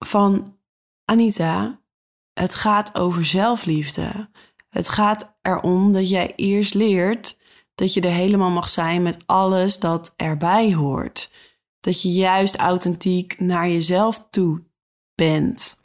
van 0.05 0.57
Anita, 1.05 1.81
het 2.33 2.55
gaat 2.55 2.95
over 2.95 3.25
zelfliefde. 3.25 4.29
Het 4.69 4.89
gaat 4.89 5.37
erom 5.41 5.91
dat 5.91 6.09
jij 6.09 6.33
eerst 6.35 6.73
leert 6.73 7.38
dat 7.79 7.93
je 7.93 8.01
er 8.01 8.12
helemaal 8.12 8.50
mag 8.50 8.69
zijn 8.69 9.01
met 9.01 9.17
alles 9.25 9.79
dat 9.79 10.13
erbij 10.15 10.74
hoort. 10.74 11.31
Dat 11.79 12.01
je 12.01 12.09
juist 12.09 12.55
authentiek 12.55 13.39
naar 13.39 13.69
jezelf 13.69 14.27
toe 14.29 14.63
bent. 15.15 15.81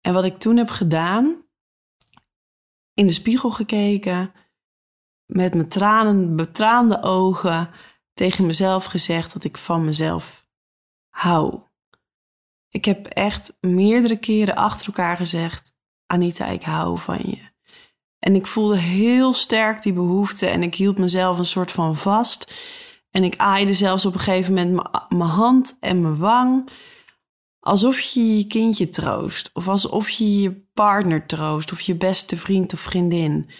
En 0.00 0.12
wat 0.14 0.24
ik 0.24 0.38
toen 0.38 0.56
heb 0.56 0.68
gedaan, 0.68 1.44
in 2.94 3.06
de 3.06 3.12
spiegel 3.12 3.50
gekeken, 3.50 4.32
met 5.26 5.54
mijn 5.54 5.68
tranen, 5.68 6.36
betraande 6.36 7.02
ogen 7.02 7.70
tegen 8.12 8.46
mezelf 8.46 8.84
gezegd 8.84 9.32
dat 9.32 9.44
ik 9.44 9.56
van 9.56 9.84
mezelf 9.84 10.46
hou. 11.08 11.62
Ik 12.68 12.84
heb 12.84 13.06
echt 13.06 13.56
meerdere 13.60 14.18
keren 14.18 14.54
achter 14.54 14.86
elkaar 14.86 15.16
gezegd: 15.16 15.72
Anita, 16.06 16.46
ik 16.46 16.62
hou 16.62 16.98
van 16.98 17.18
je. 17.18 17.53
En 18.24 18.34
ik 18.34 18.46
voelde 18.46 18.78
heel 18.78 19.34
sterk 19.34 19.82
die 19.82 19.92
behoefte 19.92 20.46
en 20.46 20.62
ik 20.62 20.74
hield 20.74 20.98
mezelf 20.98 21.38
een 21.38 21.46
soort 21.46 21.70
van 21.70 21.96
vast. 21.96 22.54
En 23.10 23.24
ik 23.24 23.36
aaide 23.36 23.74
zelfs 23.74 24.06
op 24.06 24.14
een 24.14 24.20
gegeven 24.20 24.54
moment 24.54 24.88
mijn 25.08 25.30
hand 25.30 25.76
en 25.80 26.00
mijn 26.00 26.18
wang. 26.18 26.68
Alsof 27.60 28.00
je 28.00 28.36
je 28.36 28.46
kindje 28.46 28.88
troost. 28.88 29.50
Of 29.52 29.68
alsof 29.68 30.08
je 30.08 30.40
je 30.40 30.66
partner 30.74 31.26
troost. 31.26 31.72
Of 31.72 31.80
je 31.80 31.94
beste 31.94 32.36
vriend 32.36 32.72
of 32.72 32.80
vriendin. 32.80 33.50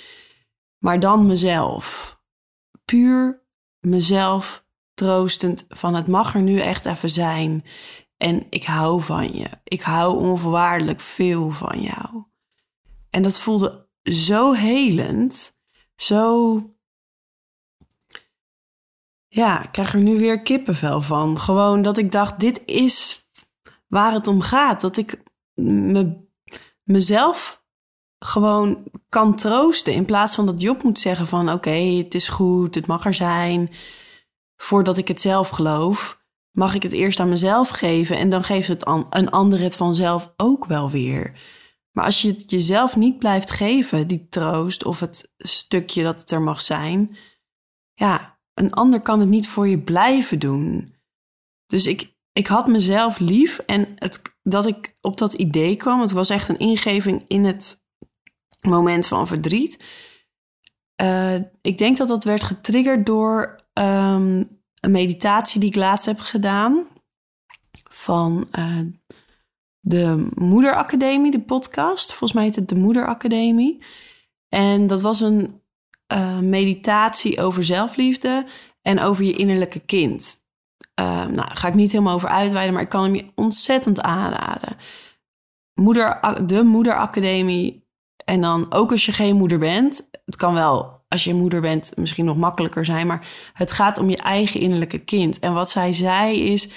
Maar 0.78 1.00
dan 1.00 1.26
mezelf. 1.26 2.18
Puur 2.85 3.47
mezelf 3.80 4.66
troostend 4.94 5.64
van 5.68 5.94
het 5.94 6.06
mag 6.06 6.35
er 6.35 6.42
nu 6.42 6.59
echt 6.59 6.87
even 6.87 7.11
zijn. 7.11 7.64
En 8.16 8.47
ik 8.50 8.64
hou 8.64 9.02
van 9.02 9.33
je. 9.33 9.49
Ik 9.64 9.83
hou 9.83 10.18
onvoorwaardelijk 10.18 11.00
veel 11.00 11.50
van 11.50 11.80
jou. 11.80 12.25
En 13.11 13.23
dat 13.23 13.40
voelde 13.40 13.83
zo 14.12 14.52
helend. 14.52 15.58
Zo. 15.96 16.62
Ja, 19.28 19.62
ik 19.62 19.73
krijg 19.73 19.94
er 19.94 20.00
nu 20.00 20.18
weer 20.18 20.42
kippenvel 20.42 21.00
van. 21.00 21.38
Gewoon 21.38 21.82
dat 21.82 21.96
ik 21.96 22.12
dacht: 22.12 22.40
dit 22.40 22.62
is 22.66 23.28
waar 23.88 24.12
het 24.12 24.26
om 24.26 24.40
gaat. 24.40 24.80
Dat 24.80 24.96
ik 24.96 25.23
me, 25.54 26.28
mezelf 26.82 27.64
gewoon 28.18 28.82
kan 29.08 29.37
troosten. 29.37 29.92
In 29.92 30.04
plaats 30.04 30.34
van 30.34 30.46
dat 30.46 30.61
Job 30.61 30.82
moet 30.82 30.99
zeggen: 30.99 31.26
van 31.26 31.52
oké, 31.52 31.70
het 31.70 32.14
is 32.14 32.28
goed, 32.28 32.75
het 32.75 32.87
mag 32.87 33.04
er 33.04 33.14
zijn. 33.14 33.70
Voordat 34.56 34.96
ik 34.96 35.08
het 35.08 35.20
zelf 35.20 35.49
geloof, 35.49 36.23
mag 36.50 36.75
ik 36.75 36.82
het 36.82 36.92
eerst 36.92 37.20
aan 37.20 37.28
mezelf 37.28 37.68
geven. 37.68 38.16
En 38.16 38.28
dan 38.28 38.44
geeft 38.44 38.68
het 38.68 38.87
een 38.87 39.30
ander 39.30 39.61
het 39.61 39.76
vanzelf 39.76 40.32
ook 40.37 40.64
wel 40.64 40.90
weer. 40.90 41.40
Maar 41.94 42.04
als 42.04 42.22
je 42.22 42.28
het 42.28 42.50
jezelf 42.50 42.96
niet 42.96 43.18
blijft 43.18 43.50
geven, 43.50 44.06
die 44.06 44.28
troost 44.28 44.84
of 44.84 45.00
het 45.00 45.34
stukje 45.36 46.02
dat 46.02 46.20
het 46.20 46.30
er 46.30 46.42
mag 46.42 46.62
zijn, 46.62 47.16
ja, 47.94 48.38
een 48.54 48.72
ander 48.72 49.00
kan 49.00 49.20
het 49.20 49.28
niet 49.28 49.48
voor 49.48 49.68
je 49.68 49.82
blijven 49.82 50.38
doen. 50.38 50.94
Dus 51.66 51.86
ik, 51.86 52.14
ik 52.32 52.46
had 52.46 52.66
mezelf 52.66 53.18
lief 53.18 53.58
en 53.58 53.92
het, 53.94 54.22
dat 54.42 54.66
ik 54.66 54.96
op 55.00 55.18
dat 55.18 55.32
idee 55.32 55.76
kwam, 55.76 56.00
het 56.00 56.10
was 56.10 56.30
echt 56.30 56.48
een 56.48 56.58
ingeving 56.58 57.24
in 57.28 57.44
het 57.44 57.84
moment 58.60 59.06
van 59.06 59.26
verdriet. 59.26 59.84
Uh, 61.02 61.34
ik 61.60 61.78
denk 61.78 61.96
dat 61.96 62.08
dat 62.08 62.24
werd 62.24 62.44
getriggerd 62.44 63.06
door 63.06 63.64
um, 63.72 64.62
een 64.80 64.90
meditatie 64.90 65.60
die 65.60 65.68
ik 65.68 65.76
laatst 65.76 66.06
heb 66.06 66.18
gedaan. 66.18 66.88
Van 67.90 68.48
uh, 68.58 68.80
de 69.86 70.28
Moederacademie, 70.34 71.30
de 71.30 71.40
podcast. 71.40 72.08
Volgens 72.08 72.32
mij 72.32 72.44
heet 72.44 72.56
het 72.56 72.68
de 72.68 72.74
Moederacademie. 72.74 73.82
En 74.48 74.86
dat 74.86 75.02
was 75.02 75.20
een 75.20 75.60
uh, 76.12 76.38
meditatie 76.38 77.40
over 77.40 77.64
zelfliefde 77.64 78.46
en 78.82 79.00
over 79.00 79.24
je 79.24 79.32
innerlijke 79.32 79.78
kind. 79.78 80.36
Uh, 81.00 81.06
nou, 81.06 81.34
daar 81.34 81.56
ga 81.56 81.68
ik 81.68 81.74
niet 81.74 81.92
helemaal 81.92 82.14
over 82.14 82.28
uitweiden, 82.28 82.74
maar 82.74 82.82
ik 82.82 82.88
kan 82.88 83.02
hem 83.02 83.14
je 83.14 83.26
ontzettend 83.34 84.00
aanraden. 84.00 84.76
Moeder, 85.74 86.20
de 86.46 86.62
Moederacademie. 86.62 87.82
En 88.24 88.40
dan 88.40 88.72
ook 88.72 88.90
als 88.90 89.06
je 89.06 89.12
geen 89.12 89.36
moeder 89.36 89.58
bent. 89.58 90.08
Het 90.24 90.36
kan 90.36 90.54
wel, 90.54 91.04
als 91.08 91.24
je 91.24 91.34
moeder 91.34 91.60
bent, 91.60 91.92
misschien 91.96 92.24
nog 92.24 92.36
makkelijker 92.36 92.84
zijn. 92.84 93.06
Maar 93.06 93.26
het 93.52 93.72
gaat 93.72 93.98
om 93.98 94.10
je 94.10 94.16
eigen 94.16 94.60
innerlijke 94.60 94.98
kind. 94.98 95.38
En 95.38 95.54
wat 95.54 95.70
zij 95.70 95.92
zei 95.92 96.40
is 96.40 96.70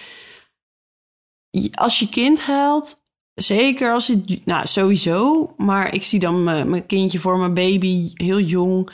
als 1.73 1.99
je 1.99 2.09
kind 2.09 2.41
huilt, 2.41 2.95
zeker 3.33 3.93
als 3.93 4.07
het, 4.07 4.45
nou 4.45 4.67
sowieso, 4.67 5.53
maar 5.57 5.93
ik 5.93 6.03
zie 6.03 6.19
dan 6.19 6.43
mijn 6.43 6.85
kindje 6.85 7.19
voor 7.19 7.37
mijn 7.37 7.53
baby 7.53 8.11
heel 8.13 8.39
jong, 8.39 8.91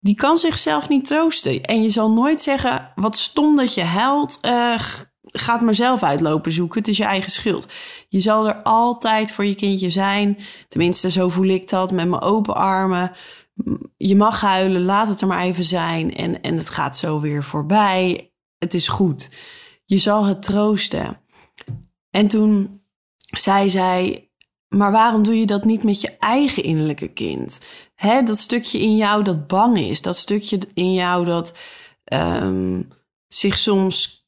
die 0.00 0.14
kan 0.14 0.38
zichzelf 0.38 0.88
niet 0.88 1.06
troosten. 1.06 1.62
En 1.62 1.82
je 1.82 1.90
zal 1.90 2.12
nooit 2.12 2.40
zeggen, 2.40 2.92
wat 2.94 3.16
stom 3.16 3.56
dat 3.56 3.74
je 3.74 3.82
huilt, 3.82 4.38
uh, 4.42 4.80
gaat 5.22 5.60
maar 5.60 5.74
zelf 5.74 6.02
uitlopen 6.02 6.52
zoeken, 6.52 6.78
het 6.78 6.88
is 6.88 6.96
je 6.96 7.04
eigen 7.04 7.30
schuld. 7.30 7.66
Je 8.08 8.20
zal 8.20 8.48
er 8.48 8.62
altijd 8.62 9.32
voor 9.32 9.44
je 9.44 9.54
kindje 9.54 9.90
zijn, 9.90 10.38
tenminste 10.68 11.10
zo 11.10 11.28
voel 11.28 11.46
ik 11.46 11.68
dat, 11.68 11.92
met 11.92 12.08
mijn 12.08 12.22
open 12.22 12.54
armen. 12.54 13.12
Je 13.96 14.16
mag 14.16 14.40
huilen, 14.40 14.82
laat 14.84 15.08
het 15.08 15.20
er 15.20 15.26
maar 15.26 15.42
even 15.42 15.64
zijn 15.64 16.14
en, 16.14 16.42
en 16.42 16.56
het 16.56 16.68
gaat 16.68 16.96
zo 16.96 17.20
weer 17.20 17.44
voorbij. 17.44 18.32
Het 18.58 18.74
is 18.74 18.88
goed. 18.88 19.30
Je 19.84 19.98
zal 19.98 20.24
het 20.24 20.42
troosten. 20.42 21.21
En 22.12 22.28
toen 22.28 22.82
zei 23.18 23.70
zij, 23.70 24.30
maar 24.68 24.92
waarom 24.92 25.22
doe 25.22 25.38
je 25.38 25.46
dat 25.46 25.64
niet 25.64 25.82
met 25.82 26.00
je 26.00 26.16
eigen 26.18 26.62
innerlijke 26.62 27.08
kind? 27.08 27.60
Hè, 27.94 28.22
dat 28.22 28.38
stukje 28.38 28.80
in 28.80 28.96
jou 28.96 29.22
dat 29.22 29.46
bang 29.46 29.78
is, 29.78 30.02
dat 30.02 30.16
stukje 30.16 30.58
in 30.74 30.92
jou 30.92 31.24
dat 31.24 31.58
um, 32.12 32.88
zich 33.28 33.58
soms 33.58 34.26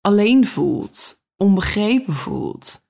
alleen 0.00 0.46
voelt, 0.46 1.24
onbegrepen 1.36 2.14
voelt. 2.14 2.86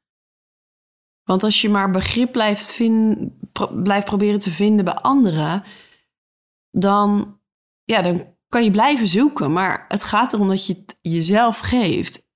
Want 1.23 1.43
als 1.43 1.61
je 1.61 1.69
maar 1.69 1.91
begrip 1.91 2.33
blijft, 2.33 2.79
blijft 3.83 4.07
proberen 4.07 4.41
te 4.41 4.51
vinden 4.51 4.85
bij 4.85 4.95
anderen, 4.95 5.65
dan, 6.71 7.41
ja, 7.85 8.03
dan 8.03 8.37
kan 8.49 8.65
je 8.65 8.71
blijven 8.71 9.07
zoeken. 9.07 9.53
Maar 9.53 9.85
het 9.89 10.03
gaat 10.03 10.33
erom 10.33 10.49
dat 10.49 10.67
je 10.67 10.73
het 10.73 10.99
jezelf 11.03 11.59
geeft. 11.59 12.31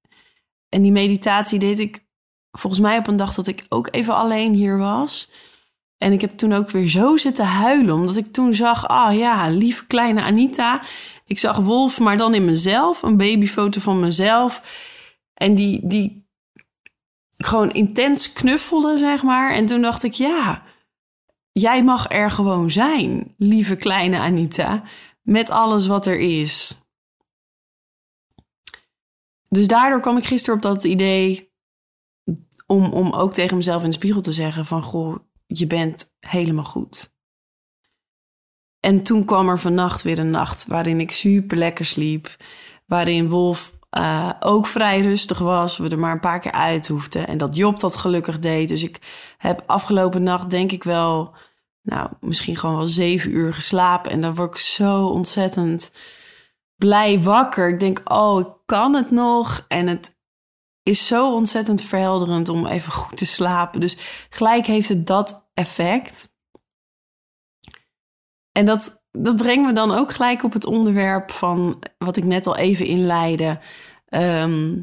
En 0.68 0.82
die 0.82 0.92
meditatie 0.92 1.58
deed 1.58 1.78
ik 1.78 2.06
volgens 2.50 2.82
mij 2.82 2.98
op 2.98 3.06
een 3.06 3.16
dag 3.16 3.34
dat 3.34 3.46
ik 3.46 3.66
ook 3.68 3.88
even 3.90 4.14
alleen 4.14 4.54
hier 4.54 4.78
was. 4.78 5.30
En 5.98 6.12
ik 6.12 6.20
heb 6.20 6.36
toen 6.36 6.52
ook 6.52 6.70
weer 6.70 6.88
zo 6.88 7.16
zitten 7.16 7.46
huilen, 7.46 7.94
omdat 7.94 8.16
ik 8.16 8.26
toen 8.26 8.54
zag, 8.54 8.88
ah 8.88 9.10
oh 9.10 9.18
ja, 9.18 9.48
lieve 9.50 9.86
kleine 9.86 10.22
Anita. 10.22 10.82
Ik 11.24 11.38
zag 11.38 11.56
Wolf, 11.56 12.00
maar 12.00 12.16
dan 12.16 12.34
in 12.34 12.44
mezelf, 12.44 13.02
een 13.02 13.16
babyfoto 13.16 13.80
van 13.80 14.00
mezelf. 14.00 14.62
En 15.34 15.54
die, 15.54 15.80
die 15.86 16.28
gewoon 17.36 17.72
intens 17.72 18.32
knuffelde, 18.32 18.98
zeg 18.98 19.22
maar. 19.22 19.54
En 19.54 19.66
toen 19.66 19.82
dacht 19.82 20.02
ik, 20.02 20.12
ja, 20.12 20.62
jij 21.52 21.84
mag 21.84 22.10
er 22.10 22.30
gewoon 22.30 22.70
zijn, 22.70 23.34
lieve 23.38 23.76
kleine 23.76 24.18
Anita, 24.18 24.82
met 25.22 25.50
alles 25.50 25.86
wat 25.86 26.06
er 26.06 26.18
is. 26.18 26.85
Dus 29.48 29.66
daardoor 29.66 30.00
kwam 30.00 30.16
ik 30.16 30.24
gisteren 30.24 30.56
op 30.56 30.62
dat 30.62 30.84
idee 30.84 31.54
om, 32.66 32.92
om 32.92 33.12
ook 33.12 33.32
tegen 33.32 33.56
mezelf 33.56 33.82
in 33.82 33.88
de 33.88 33.96
spiegel 33.96 34.20
te 34.20 34.32
zeggen 34.32 34.66
van 34.66 34.82
goh, 34.82 35.16
je 35.46 35.66
bent 35.66 36.14
helemaal 36.20 36.64
goed. 36.64 37.14
En 38.80 39.02
toen 39.02 39.24
kwam 39.24 39.48
er 39.48 39.58
vannacht 39.58 40.02
weer 40.02 40.18
een 40.18 40.30
nacht 40.30 40.66
waarin 40.66 41.00
ik 41.00 41.10
super 41.10 41.56
lekker 41.56 41.84
sliep. 41.84 42.36
Waarin 42.86 43.28
Wolf 43.28 43.72
uh, 43.98 44.30
ook 44.40 44.66
vrij 44.66 45.00
rustig 45.00 45.38
was. 45.38 45.76
We 45.76 45.88
er 45.88 45.98
maar 45.98 46.12
een 46.12 46.20
paar 46.20 46.40
keer 46.40 46.52
uit 46.52 46.88
hoefden. 46.88 47.26
En 47.26 47.38
dat 47.38 47.56
Job 47.56 47.80
dat 47.80 47.96
gelukkig 47.96 48.38
deed. 48.38 48.68
Dus 48.68 48.82
ik 48.82 48.98
heb 49.38 49.62
afgelopen 49.66 50.22
nacht 50.22 50.50
denk 50.50 50.72
ik 50.72 50.84
wel... 50.84 51.34
Nou, 51.82 52.10
misschien 52.20 52.56
gewoon 52.56 52.76
wel 52.76 52.86
zeven 52.86 53.30
uur 53.30 53.54
geslapen. 53.54 54.10
En 54.10 54.20
dan 54.20 54.34
word 54.34 54.50
ik 54.50 54.56
zo 54.56 55.06
ontzettend 55.06 55.92
blij 56.76 57.20
wakker. 57.20 57.68
Ik 57.68 57.80
denk, 57.80 58.00
oh, 58.04 58.40
ik 58.40 58.48
kan 58.66 58.94
het 58.94 59.10
nog. 59.10 59.64
En 59.68 59.86
het 59.86 60.16
is 60.82 61.06
zo 61.06 61.34
ontzettend 61.34 61.82
verhelderend 61.82 62.48
om 62.48 62.66
even 62.66 62.92
goed 62.92 63.16
te 63.16 63.26
slapen. 63.26 63.80
Dus 63.80 64.26
gelijk 64.30 64.66
heeft 64.66 64.88
het 64.88 65.06
dat 65.06 65.50
effect. 65.54 66.34
En 68.52 68.66
dat, 68.66 69.04
dat 69.10 69.36
brengt 69.36 69.66
me 69.66 69.72
dan 69.72 69.92
ook 69.92 70.12
gelijk 70.12 70.42
op 70.42 70.52
het 70.52 70.64
onderwerp 70.66 71.30
van 71.30 71.82
wat 71.98 72.16
ik 72.16 72.24
net 72.24 72.46
al 72.46 72.56
even 72.56 72.86
inleidde. 72.86 73.60
Ehm, 74.06 74.82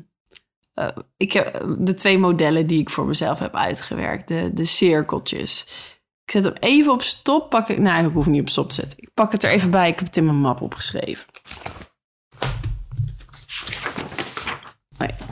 eh, 0.73 0.87
ik 1.17 1.33
heb 1.33 1.65
de 1.77 1.93
twee 1.93 2.17
modellen 2.17 2.67
die 2.67 2.79
ik 2.79 2.89
voor 2.89 3.05
mezelf 3.05 3.39
heb 3.39 3.55
uitgewerkt, 3.55 4.27
de, 4.27 4.53
de 4.53 4.65
cirkeltjes. 4.65 5.61
Ik 6.23 6.31
zet 6.31 6.43
hem 6.43 6.53
even 6.59 6.91
op 6.91 7.01
stop. 7.01 7.49
Pak 7.49 7.69
ik, 7.69 7.79
nou, 7.79 8.07
ik 8.07 8.13
hoef 8.13 8.25
niet 8.25 8.41
op 8.41 8.49
stop 8.49 8.69
te 8.69 8.75
zetten. 8.75 8.97
Ik 8.97 9.13
pak 9.13 9.31
het 9.31 9.43
er 9.43 9.51
even 9.51 9.71
bij. 9.71 9.89
Ik 9.89 9.95
heb 9.95 10.07
het 10.07 10.17
in 10.17 10.25
mijn 10.25 10.41
map 10.41 10.61
opgeschreven. 10.61 11.25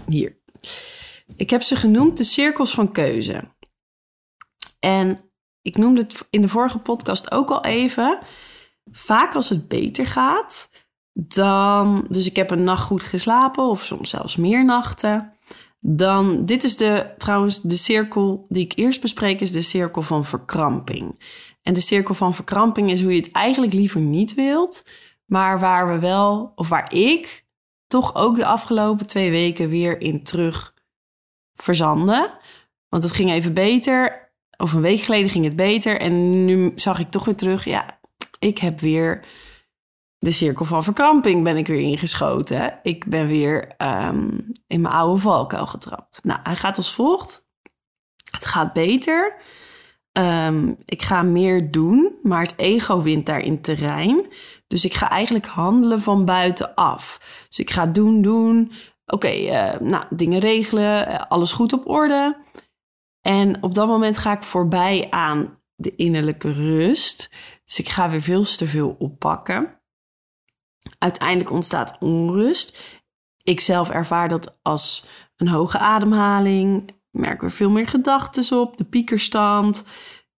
Hier. 0.08 0.40
Ik 1.36 1.50
heb 1.50 1.62
ze 1.62 1.76
genoemd 1.76 2.18
de 2.18 2.24
cirkels 2.24 2.74
van 2.74 2.92
keuze. 2.92 3.44
En 4.80 5.32
ik 5.62 5.78
noemde 5.78 6.02
het 6.02 6.28
in 6.30 6.42
de 6.42 6.48
vorige 6.48 6.80
podcast 6.80 7.32
ook 7.32 7.50
al 7.50 7.64
even. 7.64 8.20
Vaak 8.92 9.36
als 9.36 9.50
het 9.50 9.68
beter 9.68 10.08
gaat, 10.08 10.70
dan. 11.14 12.06
Dus 12.10 12.26
ik 12.26 12.36
heb 12.36 12.52
een 12.52 12.64
nacht 12.64 12.86
goed 12.86 13.04
geslapen, 13.04 13.64
of 13.64 13.84
soms 13.84 14.10
zelfs 14.10 14.36
meer 14.36 14.66
nachten. 14.66 15.34
Dan, 15.80 16.46
dit 16.46 16.64
is 16.64 16.78
de, 16.78 17.14
trouwens, 17.18 17.62
de 17.62 17.76
cirkel 17.76 18.46
die 18.50 18.64
ik 18.64 18.74
eerst 18.76 19.02
bespreek, 19.02 19.42
is 19.42 19.52
de 19.52 19.62
cirkel 19.62 20.02
van 20.02 20.26
verkramping. 20.26 21.24
En 21.62 21.74
de 21.74 21.80
cirkel 21.80 22.14
van 22.14 22.34
verkramping 22.34 22.92
is 22.92 23.02
hoe 23.02 23.14
je 23.14 23.22
het 23.22 23.32
eigenlijk 23.32 23.74
liever 23.74 24.02
niet 24.02 24.34
wilt, 24.34 24.84
maar 25.26 25.60
waar 25.60 25.88
we 25.88 26.00
wel, 26.00 26.52
of 26.56 26.70
waar 26.70 26.94
ik 26.94 27.41
toch 27.92 28.16
ook 28.16 28.36
de 28.36 28.46
afgelopen 28.46 29.08
twee 29.08 29.32
weken 29.32 29.70
weer 29.70 30.02
in 30.02 30.24
terug 30.24 30.74
verzanden. 31.54 32.38
Want 32.90 33.04
het 33.04 33.12
ging 33.12 33.32
even 33.32 33.54
beter 33.54 34.32
of 34.58 34.74
een 34.74 34.82
week 34.82 35.02
geleden 35.02 35.30
ging 35.30 35.46
het 35.46 35.56
beter. 35.56 36.00
En 36.00 36.46
nu 36.46 36.72
zag 36.76 37.00
ik 37.00 37.12
toch 37.12 37.26
weer 37.26 37.36
terug. 37.36 37.66
Ja, 37.66 38.00
ik 38.40 38.58
heb 38.58 38.80
weer 38.80 39.26
de 40.18 40.32
cirkel 40.32 40.66
van 40.66 40.84
verkramping 40.84 41.44
ben 41.44 41.58
ik 41.58 41.68
weer 41.68 41.80
ingeschoten. 41.80 42.80
Ik 42.84 43.06
ben 43.06 43.28
weer 43.28 43.68
ehm, 43.78 44.30
in 44.68 44.82
mijn 44.82 44.94
oude 44.94 45.22
valkuil 45.22 45.66
getrapt. 45.66 46.20
Nou, 46.24 46.40
hij 46.44 46.56
gaat 46.56 46.78
als 46.78 46.94
volgt. 46.94 47.46
Het 48.32 48.46
gaat 48.46 48.74
beter. 48.74 49.36
Ehm, 50.12 50.74
ik 50.86 51.02
ga 51.02 51.24
meer 51.24 51.72
doen, 51.72 52.20
maar 52.24 52.42
het 52.42 52.58
ego 52.58 53.02
wint 53.02 53.26
daarin 53.26 53.62
terrein. 53.62 54.28
Dus 54.72 54.86
ik 54.86 54.94
ga 54.94 55.10
eigenlijk 55.10 55.46
handelen 55.46 56.02
van 56.02 56.26
buitenaf. 56.26 57.20
Dus 57.48 57.60
ik 57.60 57.72
ga 57.72 57.86
doen, 57.86 58.22
doen. 58.22 58.72
Oké, 59.06 59.28
eh, 59.28 59.80
nou, 59.80 60.06
dingen 60.10 60.40
regelen, 60.40 61.08
eh, 61.08 61.26
alles 61.28 61.52
goed 61.52 61.74
op 61.74 61.88
orde. 61.88 62.38
En 63.22 63.64
op 63.64 63.74
dat 63.74 63.88
moment 63.88 64.18
ga 64.18 64.32
ik 64.32 64.44
voorbij 64.44 65.08
aan 65.10 65.60
de 65.76 65.96
innerlijke 65.96 66.54
rust. 66.54 67.30
Dus 67.66 67.80
ik 67.80 67.90
ga 67.90 68.10
weer 68.10 68.22
veel 68.22 68.44
te 68.44 68.68
veel 68.68 68.96
oppakken. 69.00 69.82
Uiteindelijk 70.98 71.52
ontstaat 71.52 71.98
onrust. 72.00 73.00
Ik 73.44 73.60
zelf 73.60 73.90
ervaar 73.90 74.28
dat 74.28 74.58
als 74.62 75.06
een 75.36 75.48
hoge 75.48 75.78
ademhaling. 75.78 77.00
Merk 77.10 77.42
weer 77.42 77.52
veel 77.52 77.70
meer 77.70 77.88
gedachten 77.88 78.60
op. 78.60 78.78
De 78.78 78.86
piekerstand. 78.86 79.86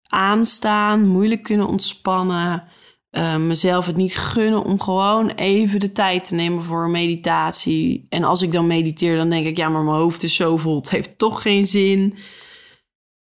Aanstaan. 0.02 1.06
Moeilijk 1.06 1.42
kunnen 1.42 1.66
ontspannen. 1.66 2.70
Uh, 3.12 3.36
mezelf 3.36 3.86
het 3.86 3.96
niet 3.96 4.16
gunnen 4.16 4.62
om 4.62 4.80
gewoon 4.80 5.28
even 5.28 5.80
de 5.80 5.92
tijd 5.92 6.24
te 6.24 6.34
nemen 6.34 6.64
voor 6.64 6.90
meditatie. 6.90 8.06
En 8.08 8.24
als 8.24 8.42
ik 8.42 8.52
dan 8.52 8.66
mediteer, 8.66 9.16
dan 9.16 9.30
denk 9.30 9.46
ik, 9.46 9.56
ja, 9.56 9.68
maar 9.68 9.82
mijn 9.82 9.96
hoofd 9.96 10.22
is 10.22 10.34
zo 10.34 10.56
vol. 10.56 10.76
Het 10.76 10.90
heeft 10.90 11.18
toch 11.18 11.42
geen 11.42 11.66
zin 11.66 12.18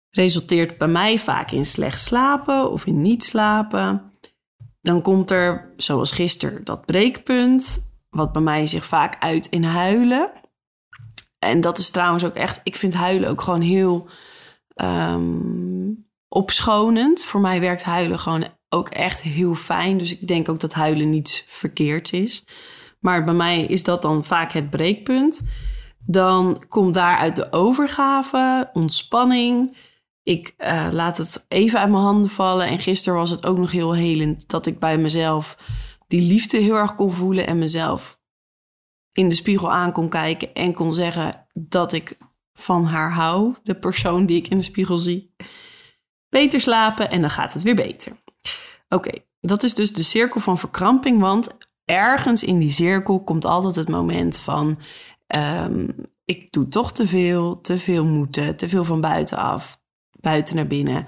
resulteert 0.09 0.77
bij 0.77 0.87
mij 0.87 1.19
vaak 1.19 1.51
in 1.51 1.65
slecht 1.65 1.99
slapen 1.99 2.71
of 2.71 2.85
in 2.85 3.01
niet 3.01 3.23
slapen. 3.23 4.11
Dan 4.81 5.01
komt 5.01 5.31
er, 5.31 5.73
zoals 5.75 6.11
gisteren, 6.11 6.63
dat 6.63 6.85
breekpunt, 6.85 7.91
wat 8.09 8.31
bij 8.31 8.41
mij 8.41 8.67
zich 8.67 8.85
vaak 8.85 9.15
uit 9.19 9.45
in 9.45 9.63
huilen. 9.63 10.31
En 11.39 11.61
dat 11.61 11.77
is 11.77 11.91
trouwens 11.91 12.23
ook 12.23 12.35
echt, 12.35 12.61
ik 12.63 12.75
vind 12.75 12.93
huilen 12.93 13.29
ook 13.29 13.41
gewoon 13.41 13.61
heel 13.61 14.09
um, 14.75 16.09
opschonend. 16.27 17.25
Voor 17.25 17.41
mij 17.41 17.59
werkt 17.59 17.83
huilen 17.83 18.19
gewoon 18.19 18.47
ook 18.69 18.89
echt 18.89 19.21
heel 19.21 19.55
fijn. 19.55 19.97
Dus 19.97 20.19
ik 20.19 20.27
denk 20.27 20.49
ook 20.49 20.59
dat 20.59 20.73
huilen 20.73 21.09
niets 21.09 21.45
verkeerds 21.47 22.11
is. 22.11 22.45
Maar 22.99 23.23
bij 23.23 23.33
mij 23.33 23.61
is 23.61 23.83
dat 23.83 24.01
dan 24.01 24.25
vaak 24.25 24.51
het 24.51 24.69
breekpunt. 24.69 25.47
Dan 26.05 26.63
komt 26.67 26.93
daaruit 26.93 27.35
de 27.35 27.51
overgave, 27.51 28.69
ontspanning. 28.73 29.77
Ik 30.23 30.53
uh, 30.57 30.87
laat 30.91 31.17
het 31.17 31.45
even 31.47 31.79
uit 31.79 31.89
mijn 31.89 32.03
handen 32.03 32.29
vallen. 32.29 32.67
En 32.67 32.79
gisteren 32.79 33.17
was 33.17 33.29
het 33.29 33.45
ook 33.45 33.57
nog 33.57 33.71
heel 33.71 33.93
helend 33.93 34.49
dat 34.49 34.65
ik 34.65 34.79
bij 34.79 34.97
mezelf 34.97 35.57
die 36.07 36.21
liefde 36.21 36.57
heel 36.57 36.75
erg 36.75 36.95
kon 36.95 37.11
voelen 37.11 37.47
en 37.47 37.57
mezelf 37.57 38.19
in 39.11 39.29
de 39.29 39.35
spiegel 39.35 39.71
aan 39.71 39.91
kon 39.91 40.09
kijken 40.09 40.53
en 40.53 40.73
kon 40.73 40.93
zeggen 40.93 41.47
dat 41.53 41.93
ik 41.93 42.17
van 42.53 42.85
haar 42.85 43.13
hou, 43.13 43.55
de 43.63 43.75
persoon 43.75 44.25
die 44.25 44.37
ik 44.37 44.47
in 44.47 44.57
de 44.57 44.63
spiegel 44.63 44.97
zie. 44.97 45.35
Beter 46.29 46.59
slapen 46.59 47.09
en 47.09 47.21
dan 47.21 47.29
gaat 47.29 47.53
het 47.53 47.61
weer 47.61 47.75
beter. 47.75 48.17
Oké, 48.89 49.11
dat 49.39 49.63
is 49.63 49.73
dus 49.73 49.93
de 49.93 50.03
cirkel 50.03 50.39
van 50.39 50.57
verkramping, 50.57 51.19
want 51.19 51.57
ergens 51.85 52.43
in 52.43 52.59
die 52.59 52.71
cirkel 52.71 53.23
komt 53.23 53.45
altijd 53.45 53.75
het 53.75 53.89
moment 53.89 54.39
van 54.39 54.79
um, 55.35 55.95
ik 56.25 56.51
doe 56.51 56.67
toch 56.67 56.91
te 56.91 57.07
veel, 57.07 57.61
te 57.61 57.77
veel 57.77 58.05
moeten, 58.05 58.55
te 58.55 58.69
veel 58.69 58.83
van 58.83 59.01
buitenaf, 59.01 59.81
buiten 60.19 60.55
naar 60.55 60.67
binnen. 60.67 61.05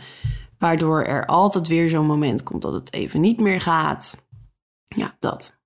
Waardoor 0.58 1.04
er 1.04 1.26
altijd 1.26 1.68
weer 1.68 1.89
zo'n 1.89 2.06
moment 2.06 2.44
komt 2.44 2.62
dat 2.62 2.74
het 2.74 2.94
even 2.94 3.22
niet 3.22 3.39
meer 3.39 3.62
gaat. 3.62 4.28
Ja, 4.88 5.15
dat. 5.20 5.62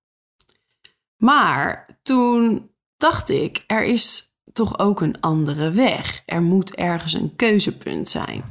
Maar 1.17 1.99
toen 2.01 2.69
dacht 2.97 3.29
ik, 3.29 3.63
er 3.67 3.83
is 3.83 4.35
toch 4.53 4.79
ook 4.79 5.01
een 5.01 5.21
andere 5.21 5.71
weg. 5.71 6.23
Er 6.25 6.41
moet 6.41 6.75
ergens 6.75 7.13
een 7.13 7.35
keuzepunt 7.35 8.09
zijn. 8.09 8.43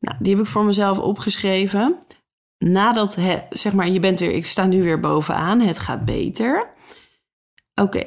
Nou, 0.00 0.16
die 0.20 0.34
heb 0.34 0.44
ik 0.44 0.50
voor 0.50 0.64
mezelf 0.64 0.98
opgeschreven. 0.98 1.98
Nadat 2.58 3.14
het, 3.14 3.46
zeg 3.50 3.72
maar, 3.72 3.88
je 3.88 4.00
bent 4.00 4.20
weer, 4.20 4.32
ik 4.32 4.46
sta 4.46 4.66
nu 4.66 4.82
weer 4.82 5.00
bovenaan, 5.00 5.60
het 5.60 5.78
gaat 5.78 6.04
beter. 6.04 6.74
Oké, 7.74 8.04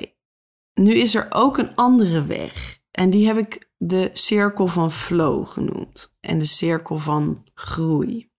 nu 0.73 0.93
is 0.93 1.15
er 1.15 1.27
ook 1.29 1.57
een 1.57 1.75
andere 1.75 2.25
weg. 2.25 2.79
En 2.91 3.09
die 3.09 3.27
heb 3.27 3.37
ik 3.37 3.71
de 3.77 4.09
cirkel 4.13 4.67
van 4.67 4.91
flow 4.91 5.47
genoemd 5.47 6.17
en 6.19 6.37
de 6.37 6.45
cirkel 6.45 6.97
van 6.97 7.43
groei. 7.53 8.29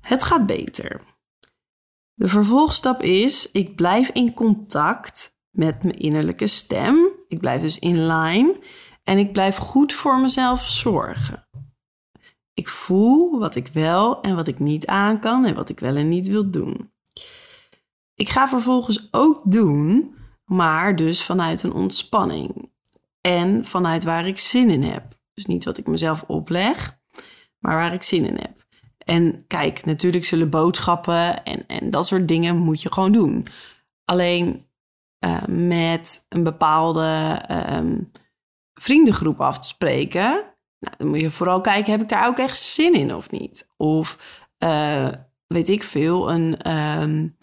Het 0.00 0.22
gaat 0.22 0.46
beter. 0.46 1.00
De 2.14 2.28
vervolgstap 2.28 3.02
is: 3.02 3.50
ik 3.50 3.76
blijf 3.76 4.08
in 4.08 4.34
contact 4.34 5.38
met 5.50 5.82
mijn 5.82 5.98
innerlijke 5.98 6.46
stem. 6.46 7.08
Ik 7.28 7.38
blijf 7.38 7.60
dus 7.60 7.78
in 7.78 8.06
line 8.06 8.60
en 9.04 9.18
ik 9.18 9.32
blijf 9.32 9.56
goed 9.56 9.92
voor 9.92 10.20
mezelf 10.20 10.68
zorgen. 10.68 11.48
Ik 12.54 12.68
voel 12.68 13.38
wat 13.38 13.54
ik 13.54 13.68
wel 13.68 14.20
en 14.20 14.36
wat 14.36 14.48
ik 14.48 14.58
niet 14.58 14.86
aan 14.86 15.20
kan 15.20 15.44
en 15.44 15.54
wat 15.54 15.68
ik 15.68 15.80
wel 15.80 15.96
en 15.96 16.08
niet 16.08 16.26
wil 16.26 16.50
doen. 16.50 16.92
Ik 18.14 18.28
ga 18.28 18.48
vervolgens 18.48 19.08
ook 19.10 19.40
doen, 19.44 20.14
maar 20.44 20.96
dus 20.96 21.24
vanuit 21.24 21.62
een 21.62 21.72
ontspanning 21.72 22.70
en 23.20 23.64
vanuit 23.64 24.04
waar 24.04 24.26
ik 24.26 24.38
zin 24.38 24.70
in 24.70 24.82
heb. 24.82 25.20
Dus 25.34 25.46
niet 25.46 25.64
wat 25.64 25.78
ik 25.78 25.86
mezelf 25.86 26.24
opleg, 26.26 26.98
maar 27.58 27.76
waar 27.76 27.92
ik 27.92 28.02
zin 28.02 28.24
in 28.24 28.36
heb. 28.36 28.66
En 28.98 29.44
kijk, 29.46 29.84
natuurlijk 29.84 30.24
zullen 30.24 30.50
boodschappen 30.50 31.44
en, 31.44 31.66
en 31.66 31.90
dat 31.90 32.06
soort 32.06 32.28
dingen 32.28 32.56
moet 32.56 32.82
je 32.82 32.92
gewoon 32.92 33.12
doen. 33.12 33.46
Alleen 34.04 34.66
uh, 35.24 35.44
met 35.46 36.26
een 36.28 36.42
bepaalde 36.42 37.40
um, 37.72 38.10
vriendengroep 38.74 39.40
af 39.40 39.58
te 39.58 39.68
spreken, 39.68 40.51
nou, 40.82 40.94
dan 40.98 41.08
moet 41.08 41.20
je 41.20 41.30
vooral 41.30 41.60
kijken, 41.60 41.92
heb 41.92 42.00
ik 42.00 42.08
daar 42.08 42.26
ook 42.26 42.38
echt 42.38 42.58
zin 42.58 42.94
in 42.94 43.14
of 43.14 43.30
niet? 43.30 43.70
Of 43.76 44.18
uh, 44.58 45.08
weet 45.46 45.68
ik 45.68 45.82
veel, 45.82 46.32
een 46.32 46.72
um, 47.02 47.36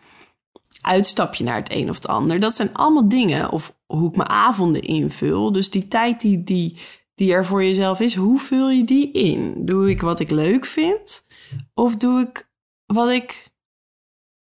uitstapje 0.82 1.44
naar 1.44 1.56
het 1.56 1.72
een 1.72 1.90
of 1.90 1.96
het 1.96 2.08
ander. 2.08 2.40
Dat 2.40 2.56
zijn 2.56 2.74
allemaal 2.74 3.10
dingen. 3.10 3.52
Of 3.52 3.78
hoe 3.86 4.10
ik 4.10 4.16
mijn 4.16 4.30
avonden 4.30 4.82
invul. 4.82 5.52
Dus 5.52 5.70
die 5.70 5.88
tijd 5.88 6.22
die, 6.22 6.44
die, 6.44 6.80
die 7.16 7.34
er 7.34 7.46
voor 7.46 7.64
jezelf 7.64 8.00
is, 8.00 8.16
hoe 8.16 8.40
vul 8.40 8.70
je 8.70 8.84
die 8.84 9.12
in? 9.12 9.66
Doe 9.66 9.90
ik 9.90 10.02
wat 10.02 10.20
ik 10.20 10.30
leuk 10.30 10.66
vind? 10.66 11.28
Of 11.74 11.96
doe 11.96 12.22
ik 12.22 12.50
wat 12.86 13.10
ik 13.10 13.48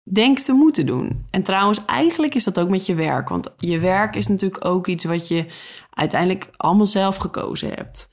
denk 0.03 0.39
te 0.39 0.53
moeten 0.53 0.87
doen? 0.87 1.27
En 1.31 1.43
trouwens, 1.43 1.85
eigenlijk 1.85 2.35
is 2.35 2.45
dat 2.45 2.61
ook 2.61 2.69
met 2.69 2.87
je 2.87 2.95
werk. 2.95 3.29
Want 3.29 3.55
je 3.57 3.79
werk 3.79 4.17
is 4.17 4.27
natuurlijk 4.27 4.65
ook 4.65 4.87
iets 4.87 5.05
wat 5.05 5.29
je 5.29 5.47
uiteindelijk 5.91 6.51
allemaal 6.57 6.87
zelf 6.87 7.17
gekozen 7.17 7.69
hebt. 7.69 8.11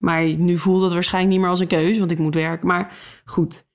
Maar 0.00 0.38
nu 0.38 0.58
voelt 0.58 0.80
dat 0.80 0.92
waarschijnlijk 0.92 1.32
niet 1.32 1.42
meer 1.42 1.50
als 1.50 1.60
een 1.60 1.66
keuze, 1.66 1.98
want 1.98 2.10
ik 2.10 2.18
moet 2.18 2.34
werken. 2.34 2.66
Maar 2.66 2.96
goed, 3.24 3.68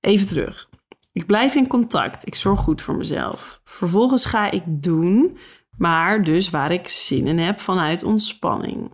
even 0.00 0.26
terug. 0.26 0.68
Ik 1.12 1.26
blijf 1.26 1.54
in 1.54 1.66
contact. 1.66 2.26
Ik 2.26 2.34
zorg 2.34 2.60
goed 2.60 2.82
voor 2.82 2.96
mezelf. 2.96 3.60
Vervolgens 3.64 4.24
ga 4.24 4.50
ik 4.50 4.62
doen, 4.66 5.38
maar 5.76 6.24
dus 6.24 6.50
waar 6.50 6.72
ik 6.72 6.88
zin 6.88 7.26
in 7.26 7.38
heb 7.38 7.60
vanuit 7.60 8.02
ontspanning. 8.02 8.92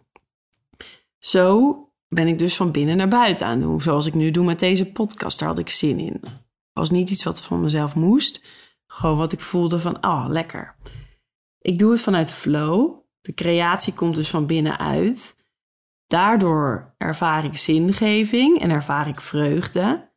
Zo 1.19 1.79
ben 2.09 2.27
ik 2.27 2.39
dus 2.39 2.57
van 2.57 2.71
binnen 2.71 2.97
naar 2.97 3.09
buiten 3.09 3.47
aan 3.47 3.61
doen. 3.61 3.81
Zoals 3.81 4.07
ik 4.07 4.15
nu 4.15 4.31
doe 4.31 4.45
met 4.45 4.59
deze 4.59 4.93
podcast, 4.93 5.39
daar 5.39 5.49
had 5.49 5.59
ik 5.59 5.71
zin 5.71 5.99
in. 5.99 6.21
Was 6.73 6.91
niet 6.91 7.11
iets 7.11 7.25
wat 7.25 7.43
van 7.43 7.61
mezelf 7.61 7.95
moest. 7.95 8.45
Gewoon 8.87 9.17
wat 9.17 9.33
ik 9.33 9.41
voelde 9.41 9.81
van, 9.81 10.05
oh, 10.05 10.25
lekker. 10.29 10.77
Ik 11.59 11.79
doe 11.79 11.91
het 11.91 12.01
vanuit 12.01 12.33
flow. 12.33 12.99
De 13.21 13.35
creatie 13.35 13.95
komt 13.95 14.15
dus 14.15 14.31
van 14.31 14.47
binnenuit. 14.47 15.40
Daardoor 16.11 16.95
ervaar 16.99 17.45
ik 17.45 17.57
zingeving 17.57 18.61
en 18.61 18.71
ervaar 18.71 19.09
ik 19.09 19.21
vreugde. 19.21 20.11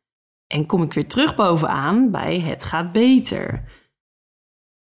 En 0.46 0.66
kom 0.66 0.82
ik 0.82 0.92
weer 0.92 1.08
terug 1.08 1.34
bovenaan 1.34 2.10
bij 2.10 2.40
het 2.40 2.64
gaat 2.64 2.92
beter. 2.92 3.64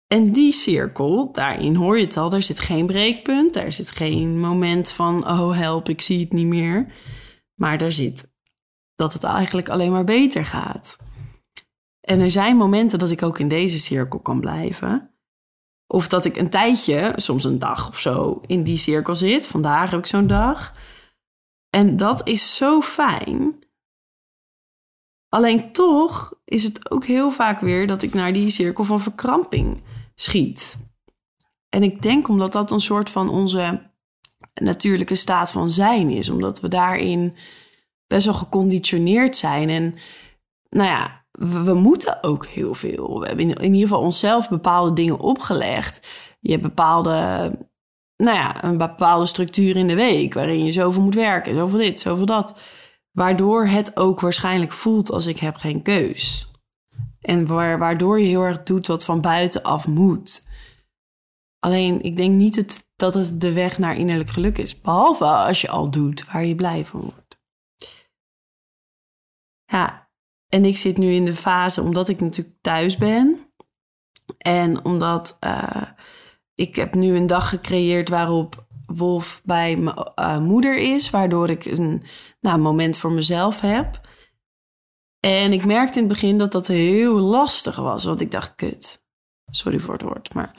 En 0.07 0.31
die 0.31 0.51
cirkel, 0.51 1.31
daarin 1.31 1.75
hoor 1.75 1.97
je 1.97 2.05
het 2.05 2.17
al, 2.17 2.31
er 2.31 2.41
zit 2.41 2.59
geen 2.59 2.85
breekpunt, 2.85 3.53
daar 3.53 3.71
zit 3.71 3.91
geen 3.91 4.39
moment 4.39 4.91
van, 4.91 5.27
oh 5.27 5.57
help, 5.57 5.89
ik 5.89 6.01
zie 6.01 6.19
het 6.19 6.33
niet 6.33 6.47
meer. 6.47 6.93
Maar 7.55 7.77
daar 7.77 7.91
zit 7.91 8.33
dat 8.95 9.13
het 9.13 9.23
eigenlijk 9.23 9.69
alleen 9.69 9.91
maar 9.91 10.03
beter 10.03 10.45
gaat. 10.45 10.97
En 12.01 12.21
er 12.21 12.31
zijn 12.31 12.57
momenten 12.57 12.99
dat 12.99 13.11
ik 13.11 13.23
ook 13.23 13.39
in 13.39 13.47
deze 13.47 13.79
cirkel 13.79 14.19
kan 14.19 14.39
blijven. 14.39 15.09
Of 15.87 16.07
dat 16.07 16.25
ik 16.25 16.37
een 16.37 16.49
tijdje, 16.49 17.13
soms 17.15 17.43
een 17.43 17.59
dag 17.59 17.89
of 17.89 17.99
zo, 17.99 18.41
in 18.45 18.63
die 18.63 18.77
cirkel 18.77 19.15
zit. 19.15 19.47
Vandaag 19.47 19.89
heb 19.91 19.99
ik 19.99 20.05
zo'n 20.05 20.27
dag. 20.27 20.73
En 21.75 21.97
dat 21.97 22.27
is 22.27 22.55
zo 22.55 22.81
fijn. 22.81 23.59
Alleen 25.29 25.71
toch 25.71 26.33
is 26.45 26.63
het 26.63 26.91
ook 26.91 27.05
heel 27.05 27.31
vaak 27.31 27.59
weer 27.59 27.87
dat 27.87 28.01
ik 28.01 28.13
naar 28.13 28.33
die 28.33 28.49
cirkel 28.49 28.83
van 28.83 28.99
verkramping 28.99 29.83
schiet. 30.13 30.77
En 31.69 31.83
ik 31.83 32.01
denk 32.01 32.27
omdat 32.27 32.51
dat 32.51 32.71
een 32.71 32.81
soort 32.81 33.09
van 33.09 33.29
onze 33.29 33.91
natuurlijke 34.53 35.15
staat 35.15 35.51
van 35.51 35.71
zijn 35.71 36.09
is, 36.09 36.29
omdat 36.29 36.59
we 36.59 36.67
daarin 36.67 37.35
best 38.07 38.25
wel 38.25 38.35
geconditioneerd 38.35 39.35
zijn. 39.35 39.69
En 39.69 39.95
nou 40.69 40.89
ja, 40.89 41.25
we, 41.31 41.73
moeten 41.73 42.23
ook 42.23 42.45
heel 42.45 42.73
veel. 42.73 43.19
We 43.19 43.27
hebben 43.27 43.49
in, 43.49 43.55
in, 43.55 43.73
ieder 43.73 43.87
geval 43.87 44.03
onszelf 44.03 44.49
bepaalde 44.49 44.93
dingen 44.93 45.19
opgelegd. 45.19 46.07
Je 46.39 46.51
hebt 46.51 46.63
bepaalde, 46.63 47.51
nou 48.17 48.37
ja, 48.37 48.63
een 48.63 48.77
bepaalde 48.77 49.25
structuur 49.25 49.75
in 49.75 49.87
de 49.87 49.95
week 49.95 50.33
waarin 50.33 50.65
je 50.65 50.71
zoveel 50.71 51.01
moet 51.01 51.15
werken, 51.15 51.55
zoveel 51.55 51.79
dit, 51.79 51.99
zoveel 51.99 52.25
dat. 52.25 52.59
Waardoor 53.11 53.65
het 53.65 53.97
ook 53.97 54.19
waarschijnlijk 54.19 54.71
voelt 54.71 55.11
als 55.11 55.25
ik 55.25 55.39
heb 55.39 55.55
geen 55.55 55.81
keus. 55.81 56.51
En 57.19 57.47
waardoor 57.47 58.19
je 58.19 58.27
heel 58.27 58.41
erg 58.41 58.63
doet 58.63 58.87
wat 58.87 59.05
van 59.05 59.21
buitenaf 59.21 59.87
moet. 59.87 60.53
Alleen, 61.59 62.01
ik 62.01 62.15
denk 62.15 62.35
niet 62.35 62.55
het, 62.55 62.91
dat 62.95 63.13
het 63.13 63.41
de 63.41 63.53
weg 63.53 63.77
naar 63.77 63.97
innerlijk 63.97 64.29
geluk 64.29 64.57
is. 64.57 64.81
Behalve 64.81 65.25
als 65.25 65.61
je 65.61 65.69
al 65.69 65.89
doet 65.89 66.25
waar 66.31 66.45
je 66.45 66.55
blij 66.55 66.85
van 66.85 67.01
wordt. 67.01 67.39
Ja, 69.65 70.09
en 70.47 70.65
ik 70.65 70.77
zit 70.77 70.97
nu 70.97 71.11
in 71.11 71.25
de 71.25 71.35
fase, 71.35 71.81
omdat 71.81 72.09
ik 72.09 72.19
natuurlijk 72.19 72.57
thuis 72.61 72.97
ben. 72.97 73.49
En 74.37 74.85
omdat 74.85 75.37
uh, 75.43 75.81
ik 76.55 76.75
heb 76.75 76.93
nu 76.93 77.15
een 77.15 77.27
dag 77.27 77.49
gecreëerd 77.49 78.09
waarop 78.09 78.65
Wolf 78.85 79.41
bij 79.43 79.75
mijn 79.77 79.97
uh, 80.15 80.39
moeder 80.39 80.77
is. 80.77 81.09
Waardoor 81.09 81.49
ik 81.49 81.65
een 81.65 82.03
nou, 82.39 82.59
moment 82.59 82.97
voor 82.97 83.11
mezelf 83.11 83.59
heb. 83.59 84.01
En 85.19 85.53
ik 85.53 85.65
merkte 85.65 85.99
in 85.99 86.03
het 86.03 86.13
begin 86.13 86.37
dat 86.37 86.51
dat 86.51 86.67
heel 86.67 87.19
lastig 87.19 87.75
was. 87.75 88.03
Want 88.03 88.21
ik 88.21 88.31
dacht, 88.31 88.55
kut. 88.55 89.03
Sorry 89.51 89.79
voor 89.79 89.93
het 89.93 90.01
woord, 90.01 90.33
maar 90.33 90.55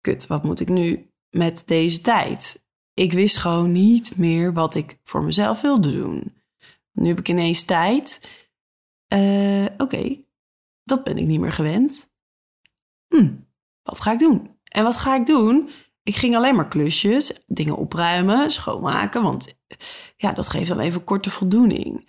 kut, 0.00 0.26
wat 0.26 0.44
moet 0.44 0.60
ik 0.60 0.68
nu 0.68 1.10
met 1.30 1.62
deze 1.66 2.00
tijd? 2.00 2.68
Ik 2.94 3.12
wist 3.12 3.36
gewoon 3.36 3.72
niet 3.72 4.16
meer 4.16 4.52
wat 4.52 4.74
ik 4.74 4.98
voor 5.02 5.22
mezelf 5.22 5.60
wilde 5.60 5.92
doen. 5.92 6.34
Nu 6.92 7.08
heb 7.08 7.18
ik 7.18 7.28
ineens 7.28 7.64
tijd. 7.64 8.28
Uh, 9.14 9.66
Oké, 9.78 10.24
dat 10.84 11.04
ben 11.04 11.18
ik 11.18 11.26
niet 11.26 11.40
meer 11.40 11.52
gewend. 11.52 12.12
Hm, 13.06 13.34
wat 13.82 14.00
ga 14.00 14.12
ik 14.12 14.18
doen? 14.18 14.59
En 14.70 14.84
wat 14.84 14.96
ga 14.96 15.14
ik 15.14 15.26
doen? 15.26 15.70
Ik 16.02 16.16
ging 16.16 16.36
alleen 16.36 16.54
maar 16.54 16.68
klusjes, 16.68 17.32
dingen 17.46 17.76
opruimen, 17.76 18.50
schoonmaken, 18.50 19.22
want 19.22 19.60
ja, 20.16 20.32
dat 20.32 20.48
geeft 20.48 20.68
dan 20.68 20.78
even 20.78 21.04
korte 21.04 21.30
voldoening. 21.30 22.08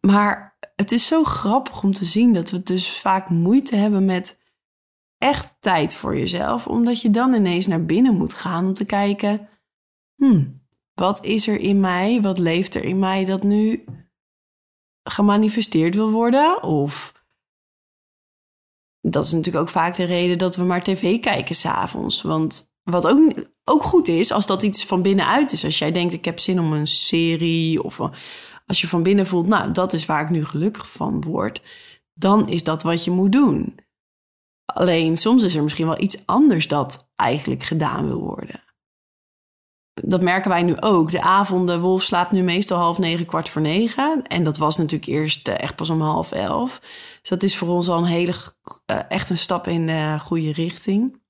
Maar 0.00 0.58
het 0.76 0.92
is 0.92 1.06
zo 1.06 1.24
grappig 1.24 1.82
om 1.82 1.92
te 1.92 2.04
zien 2.04 2.32
dat 2.32 2.50
we 2.50 2.62
dus 2.62 3.00
vaak 3.00 3.28
moeite 3.28 3.76
hebben 3.76 4.04
met 4.04 4.38
echt 5.18 5.56
tijd 5.60 5.94
voor 5.94 6.16
jezelf, 6.16 6.66
omdat 6.66 7.00
je 7.00 7.10
dan 7.10 7.34
ineens 7.34 7.66
naar 7.66 7.84
binnen 7.84 8.16
moet 8.16 8.34
gaan 8.34 8.66
om 8.66 8.74
te 8.74 8.84
kijken: 8.84 9.48
hmm, 10.14 10.62
wat 10.94 11.24
is 11.24 11.48
er 11.48 11.60
in 11.60 11.80
mij, 11.80 12.22
wat 12.22 12.38
leeft 12.38 12.74
er 12.74 12.84
in 12.84 12.98
mij 12.98 13.24
dat 13.24 13.42
nu 13.42 13.84
gemanifesteerd 15.02 15.94
wil 15.94 16.10
worden? 16.10 16.62
Of 16.62 17.13
dat 19.10 19.24
is 19.24 19.32
natuurlijk 19.32 19.64
ook 19.64 19.70
vaak 19.70 19.96
de 19.96 20.04
reden 20.04 20.38
dat 20.38 20.56
we 20.56 20.64
maar 20.64 20.82
tv 20.82 21.20
kijken 21.20 21.54
s'avonds. 21.54 22.22
Want 22.22 22.72
wat 22.82 23.06
ook, 23.06 23.32
ook 23.64 23.82
goed 23.82 24.08
is, 24.08 24.32
als 24.32 24.46
dat 24.46 24.62
iets 24.62 24.84
van 24.84 25.02
binnenuit 25.02 25.52
is. 25.52 25.64
Als 25.64 25.78
jij 25.78 25.92
denkt, 25.92 26.12
ik 26.12 26.24
heb 26.24 26.38
zin 26.38 26.60
om 26.60 26.72
een 26.72 26.86
serie. 26.86 27.82
Of 27.82 28.00
als 28.66 28.80
je 28.80 28.88
van 28.88 29.02
binnen 29.02 29.26
voelt, 29.26 29.46
nou, 29.46 29.72
dat 29.72 29.92
is 29.92 30.06
waar 30.06 30.22
ik 30.22 30.30
nu 30.30 30.44
gelukkig 30.44 30.90
van 30.90 31.20
word. 31.20 31.62
Dan 32.14 32.48
is 32.48 32.64
dat 32.64 32.82
wat 32.82 33.04
je 33.04 33.10
moet 33.10 33.32
doen. 33.32 33.78
Alleen 34.64 35.16
soms 35.16 35.42
is 35.42 35.54
er 35.54 35.62
misschien 35.62 35.86
wel 35.86 36.00
iets 36.00 36.26
anders 36.26 36.68
dat 36.68 37.12
eigenlijk 37.16 37.62
gedaan 37.62 38.06
wil 38.06 38.20
worden. 38.20 38.63
Dat 40.02 40.22
merken 40.22 40.50
wij 40.50 40.62
nu 40.62 40.80
ook. 40.80 41.10
De 41.10 41.22
avonden, 41.22 41.80
Wolf 41.80 42.02
slaapt 42.02 42.32
nu 42.32 42.42
meestal 42.42 42.78
half 42.78 42.98
negen, 42.98 43.26
kwart 43.26 43.48
voor 43.48 43.62
negen. 43.62 44.22
En 44.22 44.42
dat 44.42 44.56
was 44.56 44.76
natuurlijk 44.76 45.10
eerst 45.10 45.48
eh, 45.48 45.60
echt 45.60 45.76
pas 45.76 45.90
om 45.90 46.00
half 46.00 46.32
elf. 46.32 46.78
Dus 47.20 47.28
dat 47.28 47.42
is 47.42 47.56
voor 47.56 47.68
ons 47.68 47.88
al 47.88 47.98
een 47.98 48.04
hele, 48.04 48.34
eh, 48.86 48.98
echt 49.08 49.30
een 49.30 49.36
stap 49.36 49.66
in 49.66 49.86
de 49.86 50.18
goede 50.20 50.52
richting. 50.52 51.22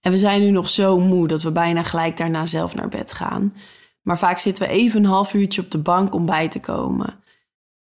En 0.00 0.10
we 0.10 0.18
zijn 0.18 0.40
nu 0.40 0.50
nog 0.50 0.68
zo 0.68 1.00
moe 1.00 1.28
dat 1.28 1.42
we 1.42 1.52
bijna 1.52 1.82
gelijk 1.82 2.16
daarna 2.16 2.46
zelf 2.46 2.74
naar 2.74 2.88
bed 2.88 3.12
gaan. 3.12 3.54
Maar 4.02 4.18
vaak 4.18 4.38
zitten 4.38 4.66
we 4.66 4.72
even 4.72 5.04
een 5.04 5.10
half 5.10 5.34
uurtje 5.34 5.62
op 5.62 5.70
de 5.70 5.78
bank 5.78 6.14
om 6.14 6.26
bij 6.26 6.48
te 6.48 6.60
komen. 6.60 7.22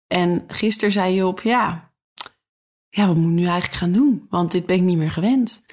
En 0.08 0.43
gisteren 0.47 0.93
zei 0.93 1.13
je 1.13 1.27
op, 1.27 1.41
ja, 1.41 1.91
ja, 2.89 3.08
wat 3.08 3.15
moet 3.15 3.29
ik 3.29 3.36
nu 3.36 3.45
eigenlijk 3.45 3.73
gaan 3.73 3.91
doen? 3.91 4.25
Want 4.29 4.51
dit 4.51 4.65
ben 4.65 4.75
ik 4.75 4.82
niet 4.82 4.97
meer 4.97 5.12
gewend. 5.12 5.65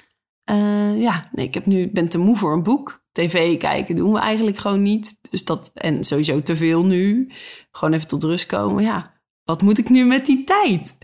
Uh, 0.51 1.01
ja, 1.01 1.29
nee, 1.31 1.45
ik 1.45 1.53
heb 1.53 1.65
nu, 1.65 1.91
ben 1.91 2.09
te 2.09 2.17
moe 2.17 2.37
voor 2.37 2.53
een 2.53 2.63
boek. 2.63 3.00
TV 3.11 3.57
kijken 3.57 3.95
doen 3.95 4.13
we 4.13 4.19
eigenlijk 4.19 4.57
gewoon 4.57 4.81
niet. 4.81 5.17
Dus 5.29 5.45
dat, 5.45 5.71
en 5.73 6.03
sowieso 6.03 6.41
te 6.41 6.55
veel 6.55 6.85
nu. 6.85 7.31
Gewoon 7.71 7.93
even 7.93 8.07
tot 8.07 8.23
rust 8.23 8.45
komen. 8.45 8.83
Ja, 8.83 9.21
wat 9.43 9.61
moet 9.61 9.77
ik 9.77 9.89
nu 9.89 10.05
met 10.05 10.25
die 10.25 10.43
tijd? 10.43 10.97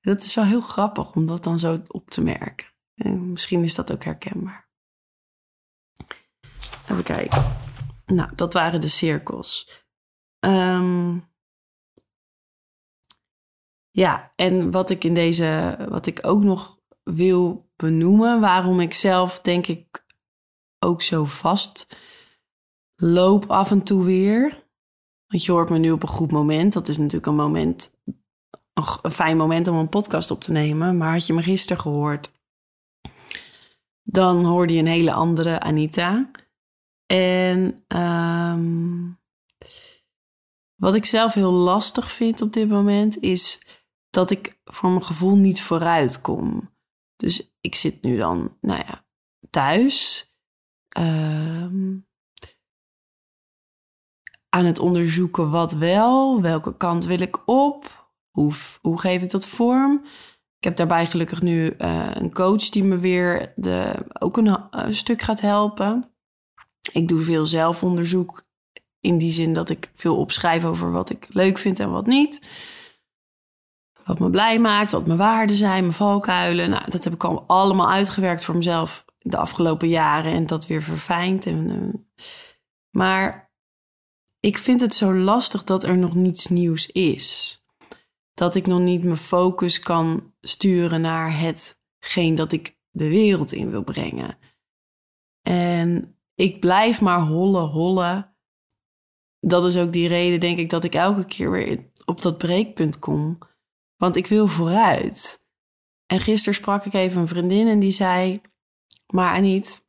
Dat 0.00 0.22
is 0.22 0.34
wel 0.34 0.44
heel 0.44 0.60
grappig 0.60 1.14
om 1.14 1.26
dat 1.26 1.44
dan 1.44 1.58
zo 1.58 1.82
op 1.88 2.10
te 2.10 2.22
merken. 2.22 2.66
En 2.94 3.30
misschien 3.30 3.62
is 3.62 3.74
dat 3.74 3.92
ook 3.92 4.04
herkenbaar. 4.04 4.68
Even 6.88 7.04
kijken. 7.04 7.56
Nou, 8.06 8.30
dat 8.34 8.52
waren 8.52 8.80
de 8.80 8.88
cirkels. 8.88 9.82
Um, 10.40 11.32
ja, 13.90 14.32
en 14.36 14.70
wat 14.70 14.90
ik 14.90 15.04
in 15.04 15.14
deze, 15.14 15.76
wat 15.88 16.06
ik 16.06 16.18
ook 16.22 16.42
nog 16.42 16.78
wil 17.02 17.70
benoemen, 17.76 18.40
waarom 18.40 18.80
ik 18.80 18.94
zelf 18.94 19.40
denk 19.40 19.66
ik 19.66 20.03
ook 20.84 21.02
zo 21.02 21.24
vast 21.24 21.96
loop 22.96 23.50
af 23.50 23.70
en 23.70 23.82
toe 23.82 24.04
weer. 24.04 24.66
Want 25.26 25.44
je 25.44 25.52
hoort 25.52 25.70
me 25.70 25.78
nu 25.78 25.90
op 25.90 26.02
een 26.02 26.08
goed 26.08 26.30
moment. 26.30 26.72
Dat 26.72 26.88
is 26.88 26.98
natuurlijk 26.98 27.26
een 27.26 27.34
moment, 27.34 27.94
een 29.02 29.10
fijn 29.12 29.36
moment 29.36 29.68
om 29.68 29.76
een 29.76 29.88
podcast 29.88 30.30
op 30.30 30.40
te 30.40 30.52
nemen. 30.52 30.96
Maar 30.96 31.12
had 31.12 31.26
je 31.26 31.32
me 31.32 31.42
gisteren 31.42 31.82
gehoord, 31.82 32.32
dan 34.02 34.44
hoorde 34.44 34.72
je 34.72 34.80
een 34.80 34.86
hele 34.86 35.12
andere 35.12 35.60
Anita. 35.60 36.30
En 37.06 37.84
um, 37.88 39.18
wat 40.74 40.94
ik 40.94 41.04
zelf 41.04 41.34
heel 41.34 41.52
lastig 41.52 42.10
vind 42.10 42.42
op 42.42 42.52
dit 42.52 42.68
moment 42.68 43.18
is 43.18 43.66
dat 44.10 44.30
ik 44.30 44.60
voor 44.64 44.90
mijn 44.90 45.04
gevoel 45.04 45.36
niet 45.36 45.62
vooruit 45.62 46.20
kom. 46.20 46.72
Dus 47.16 47.54
ik 47.60 47.74
zit 47.74 48.02
nu 48.02 48.16
dan, 48.16 48.56
nou 48.60 48.82
ja, 48.86 49.06
thuis. 49.50 50.28
Um, 50.98 52.06
aan 54.48 54.64
het 54.64 54.78
onderzoeken 54.78 55.50
wat 55.50 55.72
wel, 55.72 56.42
welke 56.42 56.76
kant 56.76 57.04
wil 57.04 57.20
ik 57.20 57.48
op, 57.48 58.08
hoe, 58.30 58.52
hoe 58.80 59.00
geef 59.00 59.22
ik 59.22 59.30
dat 59.30 59.46
vorm. 59.46 60.04
Ik 60.58 60.64
heb 60.64 60.76
daarbij 60.76 61.06
gelukkig 61.06 61.42
nu 61.42 61.74
uh, 61.78 62.10
een 62.14 62.32
coach 62.32 62.68
die 62.68 62.84
me 62.84 62.98
weer 62.98 63.52
de, 63.56 63.94
ook 64.18 64.36
een, 64.36 64.58
een 64.70 64.94
stuk 64.94 65.22
gaat 65.22 65.40
helpen. 65.40 66.14
Ik 66.92 67.08
doe 67.08 67.20
veel 67.20 67.46
zelfonderzoek 67.46 68.46
in 69.00 69.18
die 69.18 69.30
zin 69.30 69.52
dat 69.52 69.70
ik 69.70 69.90
veel 69.94 70.16
opschrijf 70.16 70.64
over 70.64 70.92
wat 70.92 71.10
ik 71.10 71.26
leuk 71.34 71.58
vind 71.58 71.80
en 71.80 71.90
wat 71.90 72.06
niet. 72.06 72.46
Wat 74.04 74.18
me 74.18 74.30
blij 74.30 74.58
maakt, 74.58 74.92
wat 74.92 75.06
mijn 75.06 75.18
waarden 75.18 75.56
zijn, 75.56 75.80
mijn 75.80 75.92
valkuilen. 75.92 76.70
Nou, 76.70 76.90
dat 76.90 77.04
heb 77.04 77.12
ik 77.12 77.24
al 77.24 77.44
allemaal 77.46 77.90
uitgewerkt 77.90 78.44
voor 78.44 78.56
mezelf 78.56 79.04
de 79.24 79.36
afgelopen 79.36 79.88
jaren 79.88 80.32
en 80.32 80.46
dat 80.46 80.66
weer 80.66 80.82
verfijnd. 80.82 81.46
En, 81.46 81.70
uh, 81.70 82.24
maar 82.90 83.52
ik 84.40 84.58
vind 84.58 84.80
het 84.80 84.94
zo 84.94 85.14
lastig 85.14 85.64
dat 85.64 85.84
er 85.84 85.98
nog 85.98 86.14
niets 86.14 86.46
nieuws 86.46 86.86
is. 86.86 87.58
dat 88.34 88.54
ik 88.54 88.66
nog 88.66 88.80
niet 88.80 89.02
mijn 89.02 89.16
focus 89.16 89.78
kan 89.78 90.34
sturen 90.40 91.00
naar 91.00 91.38
hetgeen 91.38 92.34
dat 92.34 92.52
ik 92.52 92.78
de 92.90 93.08
wereld 93.08 93.52
in 93.52 93.70
wil 93.70 93.84
brengen. 93.84 94.38
En 95.42 96.18
ik 96.34 96.60
blijf 96.60 97.00
maar 97.00 97.20
hollen, 97.20 97.68
hollen. 97.68 98.36
Dat 99.40 99.64
is 99.64 99.76
ook 99.76 99.92
die 99.92 100.08
reden, 100.08 100.40
denk 100.40 100.58
ik, 100.58 100.70
dat 100.70 100.84
ik 100.84 100.94
elke 100.94 101.24
keer 101.24 101.50
weer 101.50 101.90
op 102.04 102.22
dat 102.22 102.38
breekpunt 102.38 102.98
kom. 102.98 103.38
Want 103.96 104.16
ik 104.16 104.26
wil 104.26 104.46
vooruit. 104.46 105.46
En 106.06 106.20
gisteren 106.20 106.54
sprak 106.54 106.84
ik 106.84 106.94
even 106.94 107.20
een 107.20 107.28
vriendin 107.28 107.66
en 107.66 107.78
die 107.78 107.90
zei: 107.90 108.40
Maar 109.06 109.40
niet, 109.40 109.88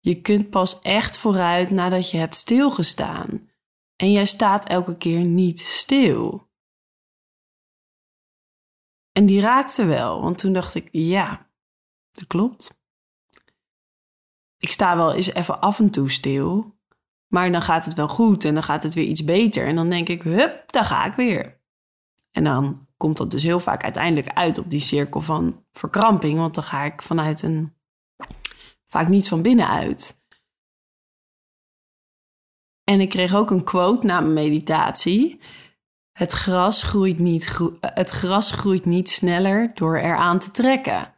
je 0.00 0.20
kunt 0.20 0.50
pas 0.50 0.80
echt 0.80 1.18
vooruit 1.18 1.70
nadat 1.70 2.10
je 2.10 2.16
hebt 2.16 2.36
stilgestaan. 2.36 3.48
En 3.96 4.12
jij 4.12 4.26
staat 4.26 4.68
elke 4.68 4.96
keer 4.96 5.24
niet 5.24 5.60
stil. 5.60 6.48
En 9.12 9.26
die 9.26 9.40
raakte 9.40 9.84
wel, 9.84 10.20
want 10.20 10.38
toen 10.38 10.52
dacht 10.52 10.74
ik: 10.74 10.88
Ja, 10.92 11.50
dat 12.12 12.26
klopt. 12.26 12.78
Ik 14.58 14.68
sta 14.68 14.96
wel 14.96 15.12
eens 15.12 15.32
even 15.32 15.60
af 15.60 15.78
en 15.78 15.90
toe 15.90 16.10
stil, 16.10 16.78
maar 17.26 17.52
dan 17.52 17.62
gaat 17.62 17.84
het 17.84 17.94
wel 17.94 18.08
goed 18.08 18.44
en 18.44 18.54
dan 18.54 18.62
gaat 18.62 18.82
het 18.82 18.94
weer 18.94 19.04
iets 19.04 19.24
beter. 19.24 19.66
En 19.66 19.74
dan 19.74 19.90
denk 19.90 20.08
ik: 20.08 20.22
Hup, 20.22 20.72
daar 20.72 20.84
ga 20.84 21.04
ik 21.04 21.14
weer. 21.14 21.60
En 22.30 22.44
dan 22.44 22.88
komt 22.96 23.16
dat 23.16 23.30
dus 23.30 23.42
heel 23.42 23.60
vaak 23.60 23.82
uiteindelijk 23.82 24.32
uit 24.32 24.58
op 24.58 24.70
die 24.70 24.80
cirkel 24.80 25.20
van 25.20 25.64
verkramping, 25.72 26.38
want 26.38 26.54
dan 26.54 26.64
ga 26.64 26.84
ik 26.84 27.02
vanuit 27.02 27.42
een 27.42 27.74
vaak 28.90 29.08
niet 29.08 29.28
van 29.28 29.42
binnenuit. 29.42 30.22
En 32.84 33.00
ik 33.00 33.08
kreeg 33.08 33.34
ook 33.34 33.50
een 33.50 33.64
quote 33.64 34.06
na 34.06 34.20
mijn 34.20 34.32
meditatie. 34.32 35.40
Het 36.12 36.32
gras 36.32 36.82
groeit 36.82 37.18
niet, 37.18 37.58
het 37.80 38.10
gras 38.10 38.52
groeit 38.52 38.84
niet 38.84 39.10
sneller 39.10 39.74
door 39.74 39.96
eraan 39.96 40.38
te 40.38 40.50
trekken. 40.50 41.14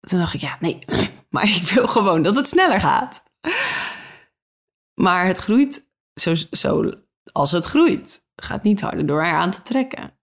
Toen 0.00 0.18
dacht 0.18 0.34
ik, 0.34 0.40
ja, 0.40 0.56
nee, 0.60 0.78
maar 1.30 1.44
ik 1.44 1.70
wil 1.74 1.88
gewoon 1.88 2.22
dat 2.22 2.34
het 2.36 2.48
sneller 2.48 2.80
gaat. 2.80 3.24
Maar 4.94 5.26
het 5.26 5.38
groeit 5.38 5.90
zo, 6.20 6.34
zo 6.50 6.92
als 7.32 7.50
het 7.50 7.64
groeit. 7.64 8.30
Gaat 8.36 8.62
niet 8.62 8.80
harder 8.80 9.06
door 9.06 9.22
eraan 9.22 9.50
te 9.50 9.62
trekken. 9.62 10.18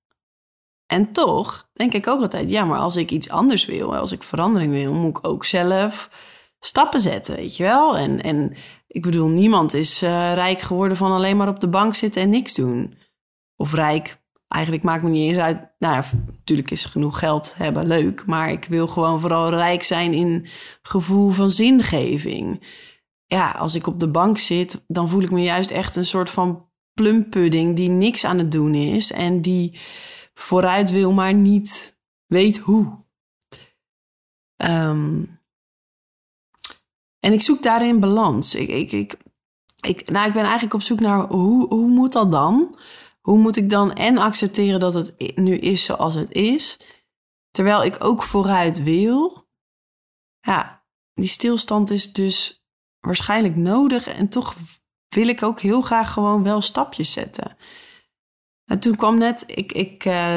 En 0.89 1.12
toch 1.12 1.69
denk 1.73 1.93
ik 1.93 2.08
ook 2.08 2.21
altijd, 2.21 2.49
ja, 2.49 2.65
maar 2.65 2.80
als 2.80 2.95
ik 2.95 3.12
iets 3.12 3.30
anders 3.30 3.65
wil, 3.65 3.95
als 3.95 4.12
ik 4.12 4.23
verandering 4.23 4.71
wil, 4.71 4.93
moet 4.93 5.17
ik 5.17 5.28
ook 5.28 5.45
zelf 5.45 6.10
stappen 6.60 7.02
zetten, 7.02 7.36
weet 7.36 7.58
je 7.58 7.63
wel? 7.63 7.97
En, 7.97 8.21
en 8.23 8.54
ik 8.88 9.02
bedoel, 9.02 9.28
niemand 9.28 9.73
is 9.73 10.04
uh, 10.04 10.34
rijk 10.34 10.60
geworden 10.60 10.97
van 10.97 11.12
alleen 11.12 11.38
maar 11.38 11.47
op 11.47 11.60
de 11.60 11.67
bank 11.67 11.95
zitten 11.95 12.21
en 12.21 12.30
niks 12.30 12.54
doen. 12.54 12.93
Of 13.56 13.73
rijk, 13.73 14.21
eigenlijk 14.47 14.84
maakt 14.84 15.04
me 15.04 15.10
niet 15.10 15.30
eens 15.30 15.38
uit. 15.38 15.71
Nou 15.80 15.95
ja, 15.95 16.04
natuurlijk 16.25 16.71
is 16.71 16.86
genoeg 16.86 17.19
geld 17.19 17.54
hebben 17.58 17.88
leuk, 17.88 18.25
maar 18.25 18.52
ik 18.52 18.65
wil 18.65 18.88
gewoon 18.88 19.19
vooral 19.19 19.49
rijk 19.49 19.84
zijn 19.84 20.13
in 20.13 20.47
gevoel 20.82 21.30
van 21.30 21.52
zingeving. 21.52 22.63
Ja, 23.25 23.52
als 23.52 23.75
ik 23.75 23.88
op 23.88 23.99
de 23.99 24.10
bank 24.10 24.38
zit, 24.38 24.84
dan 24.88 25.10
voel 25.10 25.21
ik 25.21 25.32
me 25.32 25.41
juist 25.43 25.71
echt 25.71 25.95
een 25.95 26.06
soort 26.06 26.30
van 26.30 26.67
plumpudding 26.93 27.75
die 27.75 27.89
niks 27.89 28.25
aan 28.25 28.38
het 28.38 28.52
doen 28.52 28.75
is 28.75 29.12
en 29.12 29.41
die 29.41 29.80
vooruit 30.39 30.91
wil, 30.91 31.12
maar 31.12 31.34
niet 31.34 31.97
weet 32.25 32.58
hoe. 32.58 33.06
Um, 34.58 35.39
en 37.19 37.34
ik 37.34 37.41
zoek 37.41 37.63
daarin 37.63 37.99
balans. 37.99 38.56
Ik, 38.56 38.69
ik, 38.69 38.91
ik, 38.91 39.17
ik, 39.82 40.10
nou, 40.10 40.28
ik 40.28 40.34
ben 40.34 40.43
eigenlijk 40.43 40.73
op 40.73 40.82
zoek 40.82 40.99
naar 40.99 41.28
hoe, 41.28 41.67
hoe 41.67 41.88
moet 41.88 42.13
dat 42.13 42.32
dan? 42.32 42.78
Hoe 43.21 43.38
moet 43.38 43.56
ik 43.56 43.69
dan 43.69 43.93
en 43.93 44.17
accepteren 44.17 44.80
dat 44.80 44.93
het 44.93 45.36
nu 45.36 45.58
is 45.58 45.84
zoals 45.84 46.13
het 46.13 46.32
is, 46.32 46.80
terwijl 47.52 47.84
ik 47.84 48.04
ook 48.04 48.23
vooruit 48.23 48.84
wil? 48.84 49.47
Ja, 50.39 50.84
die 51.13 51.28
stilstand 51.28 51.89
is 51.89 52.13
dus 52.13 52.63
waarschijnlijk 52.99 53.56
nodig 53.56 54.08
en 54.08 54.30
toch 54.30 54.56
wil 55.08 55.28
ik 55.28 55.43
ook 55.43 55.60
heel 55.60 55.82
graag 55.82 56.13
gewoon 56.13 56.43
wel 56.43 56.62
stapjes 56.62 57.12
zetten. 57.12 57.58
En 58.69 58.79
toen 58.79 58.95
kwam 58.95 59.17
net, 59.17 59.43
ik, 59.47 59.71
ik, 59.71 60.05
uh, 60.05 60.36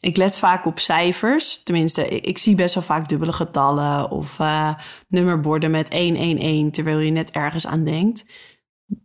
ik 0.00 0.16
let 0.16 0.38
vaak 0.38 0.66
op 0.66 0.78
cijfers. 0.78 1.62
Tenminste, 1.62 2.08
ik, 2.08 2.38
zie 2.38 2.54
best 2.54 2.74
wel 2.74 2.82
vaak 2.82 3.08
dubbele 3.08 3.32
getallen 3.32 4.10
of 4.10 4.38
uh, 4.38 4.74
nummerborden 5.08 5.70
met 5.70 5.92
111, 5.92 6.70
terwijl 6.70 6.98
je 6.98 7.10
net 7.10 7.30
ergens 7.30 7.66
aan 7.66 7.84
denkt. 7.84 8.26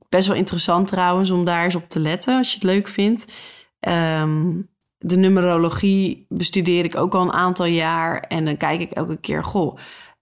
Best 0.09 0.27
wel 0.27 0.35
interessant 0.37 0.87
trouwens 0.87 1.31
om 1.31 1.43
daar 1.43 1.63
eens 1.63 1.75
op 1.75 1.89
te 1.89 1.99
letten 1.99 2.37
als 2.37 2.49
je 2.49 2.55
het 2.55 2.63
leuk 2.63 2.87
vindt. 2.87 3.33
Um, 3.79 4.69
de 4.97 5.17
numerologie 5.17 6.25
bestudeer 6.29 6.83
ik 6.85 6.95
ook 6.95 7.15
al 7.15 7.21
een 7.21 7.33
aantal 7.33 7.65
jaar 7.65 8.19
en 8.19 8.45
dan 8.45 8.57
kijk 8.57 8.81
ik 8.81 8.91
elke 8.91 9.19
keer, 9.19 9.43
goh, 9.43 9.77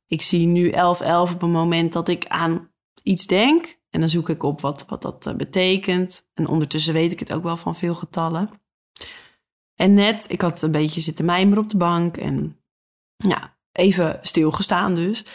ik 0.07 0.21
zie 0.21 0.45
nu 0.45 0.69
1111 0.69 1.33
op 1.33 1.41
een 1.41 1.51
moment 1.51 1.93
dat 1.93 2.07
ik 2.07 2.25
aan 2.27 2.69
iets 3.03 3.27
denk. 3.27 3.77
En 3.95 4.01
dan 4.01 4.09
zoek 4.09 4.29
ik 4.29 4.43
op 4.43 4.61
wat, 4.61 4.85
wat 4.87 5.01
dat 5.01 5.25
eh, 5.25 5.35
betekent. 5.35 6.29
En 6.33 6.47
ondertussen 6.47 6.93
weet 6.93 7.11
ik 7.11 7.19
het 7.19 7.33
ook 7.33 7.43
wel 7.43 7.57
van 7.57 7.75
veel 7.75 7.95
getallen. 7.95 8.49
En 9.75 9.93
net, 9.93 10.25
ik 10.27 10.41
had 10.41 10.61
een 10.61 10.71
beetje 10.71 11.01
zitten 11.01 11.25
mijmeren 11.25 11.63
op 11.63 11.69
de 11.69 11.77
bank 11.77 12.17
en 12.17 12.59
ja, 13.15 13.57
even 13.71 14.19
stilgestaan 14.21 14.95
dus. 14.95 15.25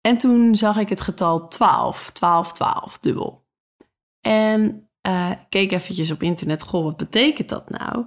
En 0.00 0.18
toen 0.18 0.56
zag 0.56 0.76
ik 0.76 0.88
het 0.88 1.00
getal 1.00 1.48
12, 1.48 2.10
12, 2.10 2.52
12, 2.52 2.98
dubbel. 2.98 3.46
En 4.20 4.90
uh, 5.06 5.30
keek 5.48 5.72
eventjes 5.72 6.10
op 6.10 6.22
internet, 6.22 6.62
goh, 6.62 6.84
wat 6.84 6.96
betekent 6.96 7.48
dat 7.48 7.70
nou? 7.70 8.06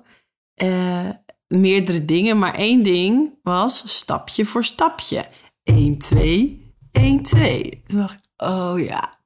Uh, 0.63 1.09
meerdere 1.47 2.05
dingen, 2.05 2.39
maar 2.39 2.55
één 2.55 2.83
ding 2.83 3.39
was 3.43 3.97
stapje 3.97 4.45
voor 4.45 4.63
stapje. 4.63 5.27
1, 5.63 5.97
2, 5.97 6.75
1, 6.91 7.23
2. 7.23 7.81
Toen 7.85 7.99
dacht 7.99 8.13
ik, 8.13 8.21
oh 8.37 8.79
ja, 8.79 9.21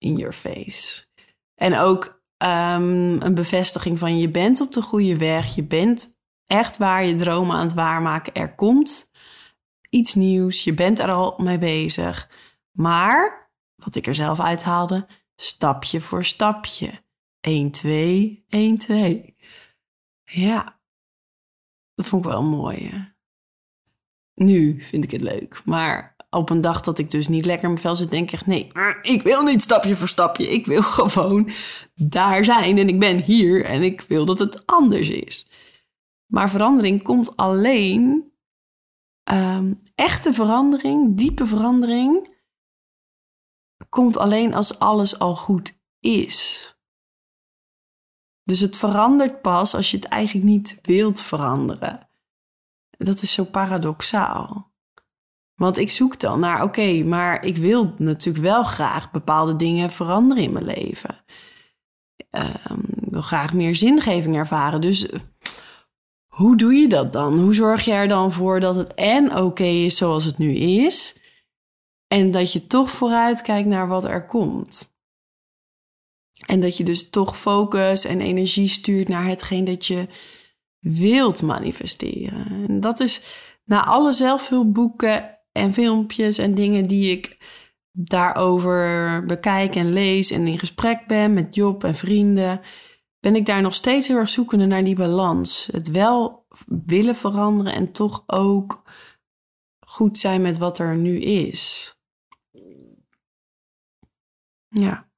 in 0.00 0.16
your 0.16 0.32
face. 0.32 1.04
En 1.54 1.78
ook 1.78 2.22
um, 2.42 3.22
een 3.22 3.34
bevestiging 3.34 3.98
van 3.98 4.18
je 4.18 4.28
bent 4.28 4.60
op 4.60 4.72
de 4.72 4.82
goede 4.82 5.16
weg. 5.16 5.54
Je 5.54 5.64
bent 5.64 6.18
echt 6.46 6.76
waar 6.76 7.04
je 7.04 7.14
dromen 7.14 7.56
aan 7.56 7.66
het 7.66 7.74
waarmaken. 7.74 8.34
Er 8.34 8.54
komt 8.54 9.10
iets 9.88 10.14
nieuws. 10.14 10.64
Je 10.64 10.74
bent 10.74 10.98
er 10.98 11.10
al 11.10 11.34
mee 11.38 11.58
bezig. 11.58 12.30
Maar, 12.70 13.50
wat 13.74 13.94
ik 13.94 14.06
er 14.06 14.14
zelf 14.14 14.40
uithaalde, 14.40 15.06
stapje 15.36 16.00
voor 16.00 16.24
stapje. 16.24 17.02
1, 17.40 17.70
2, 17.70 18.44
1, 18.48 18.78
2. 18.78 19.36
Ja, 20.24 20.80
dat 21.94 22.06
vond 22.06 22.24
ik 22.24 22.30
wel 22.30 22.42
mooi. 22.42 23.12
Nu 24.34 24.84
vind 24.84 25.04
ik 25.04 25.10
het 25.10 25.20
leuk. 25.20 25.64
Maar 25.64 26.16
op 26.30 26.50
een 26.50 26.60
dag 26.60 26.80
dat 26.80 26.98
ik 26.98 27.10
dus 27.10 27.28
niet 27.28 27.44
lekker 27.44 27.64
in 27.64 27.70
mijn 27.70 27.82
vel 27.82 27.96
zit, 27.96 28.10
denk 28.10 28.30
ik 28.30 28.46
nee, 28.46 28.72
ik 29.02 29.22
wil 29.22 29.42
niet 29.42 29.62
stapje 29.62 29.96
voor 29.96 30.08
stapje. 30.08 30.48
Ik 30.48 30.66
wil 30.66 30.82
gewoon 31.02 31.50
daar 31.94 32.44
zijn 32.44 32.78
en 32.78 32.88
ik 32.88 32.98
ben 32.98 33.22
hier 33.22 33.64
en 33.64 33.82
ik 33.82 34.00
wil 34.00 34.24
dat 34.24 34.38
het 34.38 34.66
anders 34.66 35.10
is. 35.10 35.48
Maar 36.26 36.50
verandering 36.50 37.02
komt 37.02 37.36
alleen, 37.36 38.32
um, 39.30 39.78
echte 39.94 40.32
verandering, 40.32 41.16
diepe 41.16 41.46
verandering, 41.46 42.38
komt 43.88 44.16
alleen 44.16 44.54
als 44.54 44.78
alles 44.78 45.18
al 45.18 45.36
goed 45.36 45.80
is. 46.00 46.68
Dus 48.42 48.60
het 48.60 48.76
verandert 48.76 49.40
pas 49.40 49.74
als 49.74 49.90
je 49.90 49.96
het 49.96 50.06
eigenlijk 50.06 50.46
niet 50.46 50.78
wilt 50.82 51.20
veranderen. 51.20 52.08
Dat 52.90 53.22
is 53.22 53.32
zo 53.32 53.44
paradoxaal. 53.44 54.69
Want 55.60 55.78
ik 55.78 55.90
zoek 55.90 56.20
dan 56.20 56.40
naar, 56.40 56.62
oké, 56.62 57.04
maar 57.04 57.44
ik 57.44 57.56
wil 57.56 57.94
natuurlijk 57.98 58.44
wel 58.44 58.62
graag 58.62 59.10
bepaalde 59.10 59.56
dingen 59.56 59.90
veranderen 59.90 60.42
in 60.42 60.52
mijn 60.52 60.64
leven. 60.64 61.24
Um, 62.30 62.82
ik 63.00 63.10
wil 63.10 63.22
graag 63.22 63.52
meer 63.52 63.76
zingeving 63.76 64.36
ervaren. 64.36 64.80
Dus 64.80 65.08
hoe 66.26 66.56
doe 66.56 66.74
je 66.74 66.88
dat 66.88 67.12
dan? 67.12 67.38
Hoe 67.38 67.54
zorg 67.54 67.84
je 67.84 67.92
er 67.92 68.08
dan 68.08 68.32
voor 68.32 68.60
dat 68.60 68.76
het 68.76 68.94
en 68.94 69.36
oké 69.36 69.64
is 69.64 69.96
zoals 69.96 70.24
het 70.24 70.38
nu 70.38 70.54
is, 70.54 71.20
en 72.06 72.30
dat 72.30 72.52
je 72.52 72.66
toch 72.66 72.90
vooruit 72.90 73.42
kijkt 73.42 73.68
naar 73.68 73.88
wat 73.88 74.04
er 74.04 74.26
komt? 74.26 74.94
En 76.46 76.60
dat 76.60 76.76
je 76.76 76.84
dus 76.84 77.10
toch 77.10 77.38
focus 77.38 78.04
en 78.04 78.20
energie 78.20 78.68
stuurt 78.68 79.08
naar 79.08 79.24
hetgeen 79.24 79.64
dat 79.64 79.86
je 79.86 80.08
wilt 80.78 81.42
manifesteren. 81.42 82.46
En 82.68 82.80
dat 82.80 83.00
is 83.00 83.22
na 83.64 83.84
alle 83.84 84.12
zelfhulpboeken 84.12 85.38
en 85.52 85.74
filmpjes 85.74 86.38
en 86.38 86.54
dingen 86.54 86.86
die 86.86 87.10
ik 87.10 87.36
daarover 87.92 89.24
bekijk 89.26 89.76
en 89.76 89.92
lees 89.92 90.30
en 90.30 90.46
in 90.46 90.58
gesprek 90.58 91.06
ben 91.06 91.32
met 91.32 91.54
Job 91.54 91.84
en 91.84 91.94
vrienden, 91.94 92.60
ben 93.20 93.36
ik 93.36 93.46
daar 93.46 93.62
nog 93.62 93.74
steeds 93.74 94.08
heel 94.08 94.16
erg 94.16 94.28
zoekende 94.28 94.66
naar 94.66 94.84
die 94.84 94.96
balans. 94.96 95.68
Het 95.72 95.90
wel 95.90 96.46
willen 96.86 97.16
veranderen 97.16 97.72
en 97.72 97.92
toch 97.92 98.22
ook 98.26 98.82
goed 99.86 100.18
zijn 100.18 100.42
met 100.42 100.58
wat 100.58 100.78
er 100.78 100.96
nu 100.96 101.20
is. 101.20 101.94
Ja. 104.68 105.10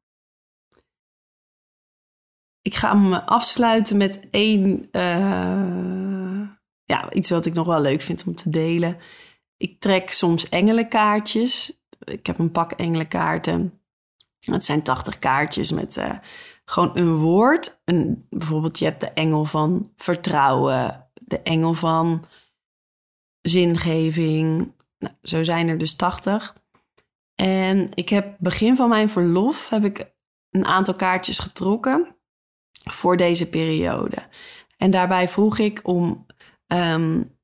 ik 2.62 2.74
ga 2.74 2.92
hem 2.92 3.12
afsluiten 3.12 3.96
met 3.96 4.28
één, 4.30 4.88
uh, 4.92 6.48
ja, 6.84 7.12
iets 7.12 7.30
wat 7.30 7.46
ik 7.46 7.54
nog 7.54 7.66
wel 7.66 7.80
leuk 7.80 8.00
vind 8.00 8.24
om 8.26 8.34
te 8.34 8.50
delen. 8.50 8.98
Ik 9.62 9.80
trek 9.80 10.10
soms 10.10 10.48
engelenkaartjes. 10.48 11.82
Ik 12.04 12.26
heb 12.26 12.38
een 12.38 12.50
pak 12.50 12.72
engelenkaarten. 12.72 13.80
Het 14.40 14.64
zijn 14.64 14.82
80 14.82 15.18
kaartjes 15.18 15.70
met 15.70 15.96
uh, 15.96 16.12
gewoon 16.64 16.90
een 16.96 17.16
woord. 17.16 17.80
Een, 17.84 18.26
bijvoorbeeld, 18.30 18.78
je 18.78 18.84
hebt 18.84 19.00
de 19.00 19.10
engel 19.10 19.44
van 19.44 19.92
vertrouwen, 19.96 21.08
de 21.14 21.40
engel 21.40 21.74
van 21.74 22.24
zingeving. 23.40 24.72
Nou, 24.98 25.14
zo 25.22 25.42
zijn 25.42 25.68
er 25.68 25.78
dus 25.78 25.96
80. 25.96 26.56
En 27.34 27.88
ik 27.94 28.08
heb 28.08 28.36
begin 28.38 28.76
van 28.76 28.88
mijn 28.88 29.10
verlof 29.10 29.68
heb 29.68 29.84
ik 29.84 30.12
een 30.50 30.64
aantal 30.64 30.94
kaartjes 30.94 31.38
getrokken 31.38 32.16
voor 32.90 33.16
deze 33.16 33.48
periode. 33.48 34.26
En 34.76 34.90
daarbij 34.90 35.28
vroeg 35.28 35.58
ik 35.58 35.80
om. 35.82 36.26
Um, 36.66 37.40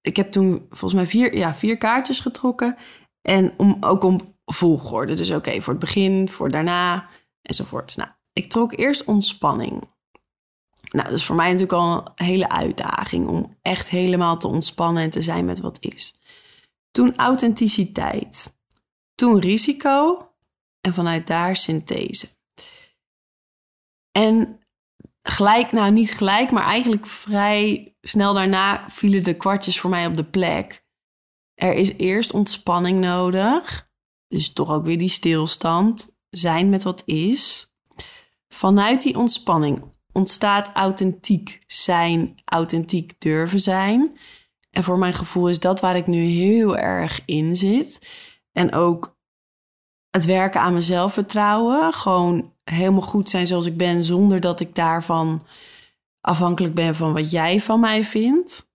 ik 0.00 0.16
heb 0.16 0.30
toen 0.30 0.66
volgens 0.68 0.94
mij 0.94 1.06
vier, 1.06 1.36
ja, 1.36 1.54
vier 1.54 1.76
kaartjes 1.78 2.20
getrokken. 2.20 2.76
En 3.22 3.54
om, 3.56 3.76
ook 3.80 4.04
om 4.04 4.34
volgorde. 4.44 5.14
Dus 5.14 5.30
oké, 5.30 5.60
voor 5.60 5.72
het 5.72 5.82
begin, 5.82 6.28
voor 6.28 6.50
daarna 6.50 7.08
enzovoorts. 7.42 7.96
Nou, 7.96 8.10
ik 8.32 8.50
trok 8.50 8.78
eerst 8.78 9.04
ontspanning. 9.04 9.88
Nou, 10.90 11.08
dat 11.08 11.18
is 11.18 11.24
voor 11.24 11.36
mij 11.36 11.46
natuurlijk 11.46 11.72
al 11.72 12.12
een 12.14 12.24
hele 12.26 12.48
uitdaging 12.48 13.28
om 13.28 13.58
echt 13.62 13.88
helemaal 13.88 14.36
te 14.36 14.46
ontspannen 14.46 15.02
en 15.02 15.10
te 15.10 15.22
zijn 15.22 15.44
met 15.44 15.60
wat 15.60 15.78
is. 15.80 16.18
Toen 16.90 17.16
authenticiteit. 17.16 18.58
Toen 19.14 19.38
risico. 19.38 20.24
En 20.80 20.94
vanuit 20.94 21.26
daar 21.26 21.56
synthese. 21.56 22.28
En 24.12 24.59
gelijk, 25.30 25.72
nou 25.72 25.92
niet 25.92 26.12
gelijk, 26.12 26.50
maar 26.50 26.64
eigenlijk 26.64 27.06
vrij 27.06 27.94
snel 28.00 28.34
daarna 28.34 28.88
vielen 28.88 29.24
de 29.24 29.34
kwartjes 29.34 29.80
voor 29.80 29.90
mij 29.90 30.06
op 30.06 30.16
de 30.16 30.24
plek. 30.24 30.84
Er 31.54 31.72
is 31.72 31.92
eerst 31.96 32.32
ontspanning 32.32 33.00
nodig. 33.00 33.88
Dus 34.28 34.52
toch 34.52 34.70
ook 34.70 34.84
weer 34.84 34.98
die 34.98 35.08
stilstand. 35.08 36.18
Zijn 36.30 36.68
met 36.68 36.82
wat 36.82 37.02
is. 37.04 37.74
Vanuit 38.48 39.02
die 39.02 39.16
ontspanning 39.16 39.82
ontstaat 40.12 40.70
authentiek 40.72 41.62
zijn, 41.66 42.34
authentiek 42.44 43.20
durven 43.20 43.60
zijn. 43.60 44.18
En 44.70 44.82
voor 44.82 44.98
mijn 44.98 45.14
gevoel 45.14 45.48
is 45.48 45.60
dat 45.60 45.80
waar 45.80 45.96
ik 45.96 46.06
nu 46.06 46.22
heel 46.22 46.76
erg 46.76 47.22
in 47.24 47.56
zit. 47.56 48.08
En 48.52 48.72
ook 48.72 49.18
het 50.10 50.24
werken 50.24 50.60
aan 50.60 50.74
mezelf 50.74 51.12
vertrouwen. 51.12 51.92
Gewoon 51.92 52.52
helemaal 52.64 53.00
goed 53.00 53.28
zijn 53.28 53.46
zoals 53.46 53.66
ik 53.66 53.76
ben, 53.76 54.04
zonder 54.04 54.40
dat 54.40 54.60
ik 54.60 54.74
daarvan 54.74 55.46
afhankelijk 56.20 56.74
ben 56.74 56.96
van 56.96 57.12
wat 57.12 57.30
jij 57.30 57.60
van 57.60 57.80
mij 57.80 58.04
vindt. 58.04 58.68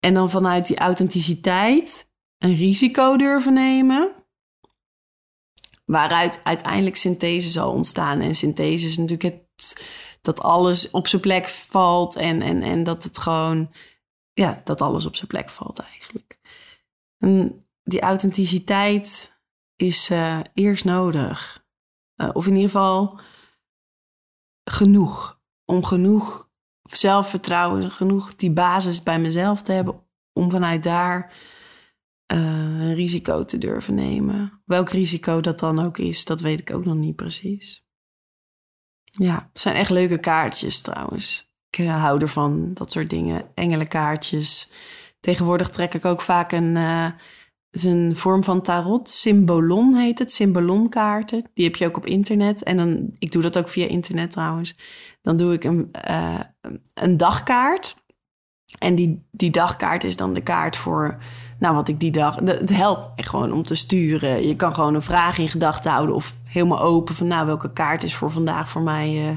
En 0.00 0.14
dan 0.14 0.30
vanuit 0.30 0.66
die 0.66 0.78
authenticiteit 0.78 2.12
een 2.38 2.56
risico 2.56 3.16
durven 3.16 3.52
nemen. 3.52 4.12
Waaruit 5.84 6.40
uiteindelijk 6.44 6.96
synthese 6.96 7.48
zal 7.48 7.72
ontstaan. 7.72 8.20
En 8.20 8.34
synthese 8.34 8.86
is 8.86 8.96
natuurlijk 8.96 9.34
het, 9.56 9.86
dat 10.20 10.40
alles 10.40 10.90
op 10.90 11.06
zijn 11.06 11.22
plek 11.22 11.48
valt. 11.48 12.16
En, 12.16 12.42
en, 12.42 12.62
en 12.62 12.82
dat 12.82 13.02
het 13.02 13.18
gewoon, 13.18 13.70
ja, 14.32 14.60
dat 14.64 14.80
alles 14.80 15.06
op 15.06 15.16
zijn 15.16 15.28
plek 15.28 15.50
valt 15.50 15.78
eigenlijk. 15.78 16.38
En 17.18 17.64
die 17.82 18.00
authenticiteit 18.00 19.33
is 19.76 20.10
uh, 20.10 20.40
eerst 20.54 20.84
nodig. 20.84 21.64
Uh, 22.16 22.30
of 22.32 22.46
in 22.46 22.54
ieder 22.54 22.70
geval 22.70 23.20
genoeg. 24.64 25.40
Om 25.64 25.84
genoeg 25.84 26.50
zelfvertrouwen, 26.82 27.90
genoeg 27.90 28.34
die 28.34 28.52
basis 28.52 29.02
bij 29.02 29.20
mezelf 29.20 29.62
te 29.62 29.72
hebben. 29.72 30.02
Om 30.32 30.50
vanuit 30.50 30.82
daar 30.82 31.32
uh, 32.32 32.38
een 32.80 32.94
risico 32.94 33.44
te 33.44 33.58
durven 33.58 33.94
nemen. 33.94 34.62
Welk 34.64 34.88
risico 34.88 35.40
dat 35.40 35.58
dan 35.58 35.78
ook 35.78 35.98
is, 35.98 36.24
dat 36.24 36.40
weet 36.40 36.60
ik 36.60 36.74
ook 36.74 36.84
nog 36.84 36.94
niet 36.94 37.16
precies. 37.16 37.86
Ja, 39.04 39.48
het 39.52 39.60
zijn 39.60 39.74
echt 39.76 39.90
leuke 39.90 40.18
kaartjes 40.18 40.80
trouwens. 40.80 41.52
Ik 41.70 41.86
hou 41.86 42.20
ervan, 42.20 42.74
dat 42.74 42.92
soort 42.92 43.10
dingen. 43.10 43.54
Engelenkaartjes. 43.54 44.72
Tegenwoordig 45.20 45.68
trek 45.68 45.94
ik 45.94 46.04
ook 46.04 46.20
vaak 46.20 46.52
een 46.52 46.76
is 47.74 47.84
een 47.84 48.16
vorm 48.16 48.44
van 48.44 48.62
tarot. 48.62 49.08
Symbolon 49.08 49.94
heet 49.94 50.18
het. 50.18 50.32
Symbolonkaarten. 50.32 51.44
Die 51.54 51.64
heb 51.64 51.76
je 51.76 51.86
ook 51.86 51.96
op 51.96 52.06
internet. 52.06 52.62
En 52.62 52.76
dan, 52.76 53.10
ik 53.18 53.32
doe 53.32 53.42
dat 53.42 53.58
ook 53.58 53.68
via 53.68 53.86
internet 53.86 54.30
trouwens. 54.30 54.76
Dan 55.22 55.36
doe 55.36 55.52
ik 55.52 55.64
een, 55.64 55.90
uh, 56.08 56.40
een 56.94 57.16
dagkaart. 57.16 57.96
En 58.78 58.94
die, 58.94 59.26
die 59.30 59.50
dagkaart 59.50 60.04
is 60.04 60.16
dan 60.16 60.34
de 60.34 60.40
kaart 60.40 60.76
voor, 60.76 61.18
nou 61.58 61.74
wat 61.74 61.88
ik 61.88 62.00
die 62.00 62.10
dag. 62.10 62.36
Het 62.36 62.70
helpt 62.70 63.26
gewoon 63.26 63.52
om 63.52 63.62
te 63.62 63.74
sturen. 63.74 64.46
Je 64.46 64.56
kan 64.56 64.74
gewoon 64.74 64.94
een 64.94 65.02
vraag 65.02 65.38
in 65.38 65.48
gedachten 65.48 65.90
houden 65.90 66.14
of 66.14 66.34
helemaal 66.44 66.80
open 66.80 67.14
van, 67.14 67.26
nou 67.26 67.46
welke 67.46 67.72
kaart 67.72 68.02
is 68.02 68.14
voor 68.14 68.30
vandaag 68.30 68.68
voor 68.68 68.82
mij 68.82 69.28
uh, 69.28 69.36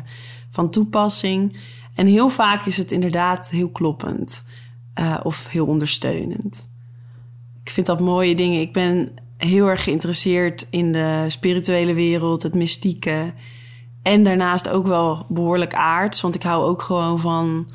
van 0.50 0.70
toepassing. 0.70 1.58
En 1.96 2.08
heel 2.08 2.30
vaak 2.30 2.66
is 2.66 2.78
het 2.78 2.92
inderdaad 2.92 3.50
heel 3.50 3.70
kloppend 3.70 4.44
uh, 5.00 5.20
of 5.24 5.48
heel 5.48 5.66
ondersteunend 5.66 6.76
ik 7.68 7.74
vind 7.74 7.86
dat 7.86 8.00
mooie 8.00 8.36
dingen. 8.36 8.62
Ik 8.62 8.74
ben 8.74 9.12
heel 9.38 9.68
erg 9.68 9.84
geïnteresseerd 9.84 10.68
in 10.70 10.92
de 10.92 11.26
spirituele 11.28 11.94
wereld, 11.94 12.44
het 12.44 12.54
mystieke. 12.54 13.34
En 14.02 14.24
daarnaast 14.24 14.70
ook 14.70 14.88
wel 14.88 15.26
behoorlijk 15.30 15.74
aards. 15.74 16.22
Want 16.22 16.36
ik 16.36 16.44
hou 16.44 16.64
ook 16.64 16.82
gewoon 16.82 17.20
van 17.20 17.68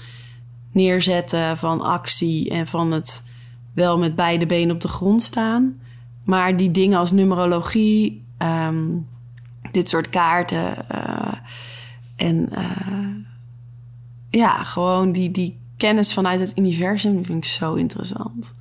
neerzetten, 0.71 1.57
van 1.57 1.81
actie 1.81 2.51
en 2.51 2.67
van 2.67 2.93
het 2.93 3.25
wel 3.75 3.99
met 3.99 4.17
beide 4.17 4.47
benen 4.47 4.75
op 4.75 4.81
de 4.81 4.89
grond 4.89 5.23
staan. 5.23 5.81
Maar 6.25 6.57
die 6.57 6.71
dingen 6.71 6.99
als 6.99 7.13
numerologie, 7.13 8.25
ehm, 8.39 8.89
dit 9.71 9.89
soort 9.89 10.09
kaarten 10.09 10.87
uh, 10.95 11.33
en 12.17 12.49
uh, 12.53 13.17
ja, 14.31 14.63
gewoon 14.63 15.13
die, 15.13 15.31
die 15.31 15.59
kennis 15.77 16.13
vanuit 16.13 16.41
het 16.41 16.59
universum 16.59 17.25
vind 17.25 17.45
ik 17.45 17.51
zo 17.51 17.75
interessant. 17.75 18.55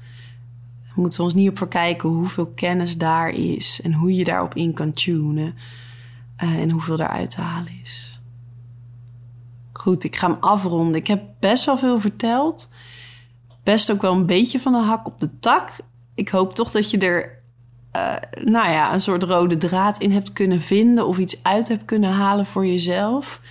We 0.95 1.01
moeten 1.01 1.23
ons 1.23 1.33
niet 1.33 1.49
op 1.49 1.57
verkijken 1.57 2.09
hoeveel 2.09 2.47
kennis 2.47 2.97
daar 2.97 3.29
is 3.29 3.81
en 3.83 3.93
hoe 3.93 4.15
je 4.15 4.23
daarop 4.23 4.55
in 4.55 4.73
kan 4.73 4.93
tunen 4.93 5.55
uh, 6.43 6.59
en 6.59 6.69
hoeveel 6.69 6.97
daaruit 6.97 7.29
te 7.29 7.41
halen 7.41 7.79
is. 7.81 8.21
Goed, 9.73 10.03
ik 10.03 10.15
ga 10.15 10.27
hem 10.27 10.37
afronden. 10.39 10.95
Ik 10.95 11.07
heb 11.07 11.23
best 11.39 11.65
wel 11.65 11.77
veel 11.77 11.99
verteld. 11.99 12.69
Best 13.63 13.91
ook 13.91 14.01
wel 14.01 14.13
een 14.13 14.25
beetje 14.25 14.59
van 14.59 14.71
de 14.71 14.77
hak 14.77 15.07
op 15.07 15.19
de 15.19 15.39
tak. 15.39 15.69
Ik 16.15 16.29
hoop 16.29 16.55
toch 16.55 16.71
dat 16.71 16.91
je 16.91 16.97
er 16.97 17.41
uh, 17.95 18.15
nou 18.43 18.69
ja, 18.69 18.93
een 18.93 19.01
soort 19.01 19.23
rode 19.23 19.57
draad 19.57 19.97
in 19.97 20.11
hebt 20.11 20.33
kunnen 20.33 20.61
vinden 20.61 21.07
of 21.07 21.17
iets 21.17 21.43
uit 21.43 21.67
hebt 21.67 21.85
kunnen 21.85 22.11
halen 22.11 22.45
voor 22.45 22.65
jezelf. 22.65 23.41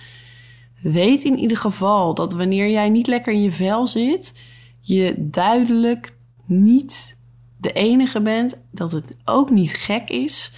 Weet 0.81 1.23
in 1.23 1.37
ieder 1.37 1.57
geval 1.57 2.13
dat 2.13 2.33
wanneer 2.33 2.69
jij 2.69 2.89
niet 2.89 3.07
lekker 3.07 3.33
in 3.33 3.41
je 3.41 3.51
vel 3.51 3.87
zit, 3.87 4.33
je 4.79 5.13
duidelijk 5.17 6.15
niet 6.45 7.17
de 7.61 7.71
enige 7.71 8.21
bent, 8.21 8.61
dat 8.71 8.91
het 8.91 9.15
ook 9.25 9.49
niet 9.49 9.73
gek 9.73 10.09
is. 10.09 10.53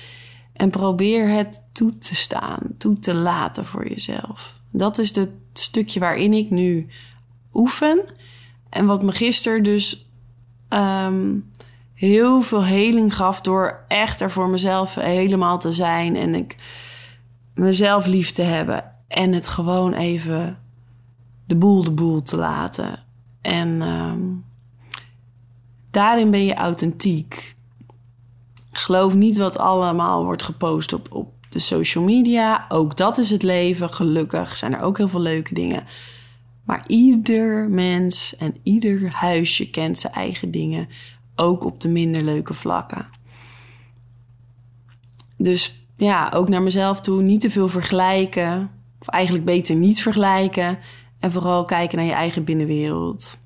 En 0.54 0.70
probeer 0.70 1.30
het 1.30 1.66
toe 1.72 1.98
te 1.98 2.16
staan, 2.16 2.60
toe 2.78 3.00
te 3.00 3.14
laten 3.14 3.66
voor 3.66 3.88
jezelf. 3.88 4.60
Dat 4.72 4.98
is 4.98 5.16
het 5.16 5.30
stukje 5.54 6.00
waarin 6.00 6.34
ik 6.34 6.50
nu 6.50 6.88
oefen. 7.54 8.14
En 8.70 8.86
wat 8.86 9.04
me 9.04 9.12
gisteren 9.12 9.64
dus 9.64 10.10
um, 10.70 11.52
heel 11.94 12.42
veel 12.42 12.64
heling 12.64 13.16
gaf 13.16 13.42
door 13.42 13.86
echt 13.88 14.22
er 14.22 14.32
voor 14.32 14.50
mezelf 14.50 14.96
helemaal 14.96 15.60
te 15.60 15.74
zijn. 15.74 16.16
En 16.16 16.36
ik 16.36 16.56
mezelf 17.54 18.06
lief 18.06 18.32
te 18.32 18.42
hebben. 18.42 18.92
En 19.08 19.34
het 19.34 19.48
gewoon 19.48 19.94
even 19.94 20.60
de 21.46 21.56
boel 21.56 21.84
de 21.84 21.92
boel 21.92 22.22
te 22.22 22.38
laten. 22.38 23.04
En 23.42 23.82
um, 23.82 24.46
Daarin 25.94 26.32
ben 26.32 26.46
je 26.46 26.54
authentiek. 26.54 27.56
Geloof 28.72 29.14
niet 29.14 29.38
wat 29.38 29.58
allemaal 29.58 30.24
wordt 30.24 30.44
gepost 30.44 30.94
op, 30.94 31.08
op 31.12 31.34
de 31.50 31.60
social 31.60 32.04
media. 32.04 32.66
Ook 32.70 32.98
dat 32.98 33.18
is 33.18 33.30
het 33.30 33.44
leven. 33.44 33.90
Gelukkig 33.90 34.58
zijn 34.58 34.74
er 34.74 34.82
ook 34.82 34.98
heel 34.98 35.08
veel 35.08 35.20
leuke 35.20 35.54
dingen. 35.54 35.84
Maar 36.64 36.84
ieder 36.88 37.70
mens 37.70 38.36
en 38.36 38.56
ieder 38.64 39.10
huisje 39.12 39.70
kent 39.70 40.00
zijn 40.00 40.14
eigen 40.14 40.52
dingen. 40.52 40.88
Ook 41.36 41.66
op 41.66 41.82
de 41.82 41.90
minder 41.90 42.22
leuke 42.22 42.54
vlakken. 42.54 43.08
Dus 45.38 45.86
ja, 45.96 46.32
ook 46.34 46.50
naar 46.50 46.62
mezelf 46.62 47.02
toe. 47.02 47.22
Niet 47.22 47.42
te 47.42 47.50
veel 47.50 47.70
vergelijken. 47.70 48.72
Of 49.00 49.08
eigenlijk 49.08 49.46
beter 49.46 49.76
niet 49.76 50.02
vergelijken. 50.02 50.80
En 51.20 51.32
vooral 51.32 51.66
kijken 51.66 51.98
naar 51.98 52.08
je 52.08 52.14
eigen 52.14 52.44
binnenwereld 52.44 53.42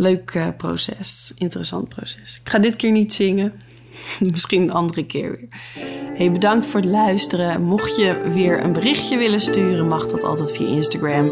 leuk 0.00 0.34
uh, 0.34 0.46
proces, 0.56 1.32
interessant 1.36 1.88
proces. 1.88 2.40
Ik 2.44 2.50
ga 2.50 2.58
dit 2.58 2.76
keer 2.76 2.90
niet 2.90 3.12
zingen, 3.12 3.52
misschien 4.32 4.62
een 4.62 4.72
andere 4.72 5.06
keer 5.06 5.30
weer. 5.30 5.48
Hey, 6.14 6.32
bedankt 6.32 6.66
voor 6.66 6.80
het 6.80 6.88
luisteren. 6.88 7.62
Mocht 7.62 7.96
je 7.96 8.20
weer 8.32 8.64
een 8.64 8.72
berichtje 8.72 9.16
willen 9.16 9.40
sturen, 9.40 9.88
mag 9.88 10.06
dat 10.06 10.24
altijd 10.24 10.52
via 10.52 10.66
Instagram. 10.66 11.26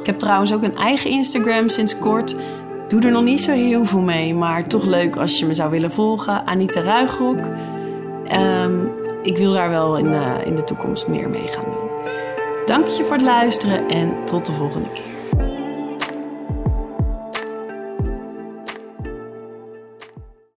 Ik 0.00 0.06
heb 0.06 0.18
trouwens 0.18 0.52
ook 0.52 0.62
een 0.62 0.76
eigen 0.76 1.10
Instagram 1.10 1.68
sinds 1.68 1.98
kort. 1.98 2.34
Doe 2.88 3.02
er 3.02 3.10
nog 3.10 3.24
niet 3.24 3.40
zo 3.40 3.52
heel 3.52 3.84
veel 3.84 4.00
mee, 4.00 4.34
maar 4.34 4.68
toch 4.68 4.84
leuk 4.84 5.16
als 5.16 5.38
je 5.38 5.46
me 5.46 5.54
zou 5.54 5.70
willen 5.70 5.92
volgen. 5.92 6.46
Anita 6.46 6.80
Ruigrok. 6.80 7.38
Um, 8.32 8.90
ik 9.22 9.36
wil 9.36 9.52
daar 9.52 9.68
wel 9.68 9.98
in, 9.98 10.12
uh, 10.12 10.46
in 10.46 10.56
de 10.56 10.64
toekomst 10.64 11.08
meer 11.08 11.28
mee 11.28 11.48
gaan 11.48 11.64
doen. 11.64 11.90
Dank 12.64 12.86
je 12.86 13.04
voor 13.04 13.16
het 13.16 13.24
luisteren 13.24 13.88
en 13.88 14.24
tot 14.24 14.46
de 14.46 14.52
volgende 14.52 14.88
keer. 14.94 15.13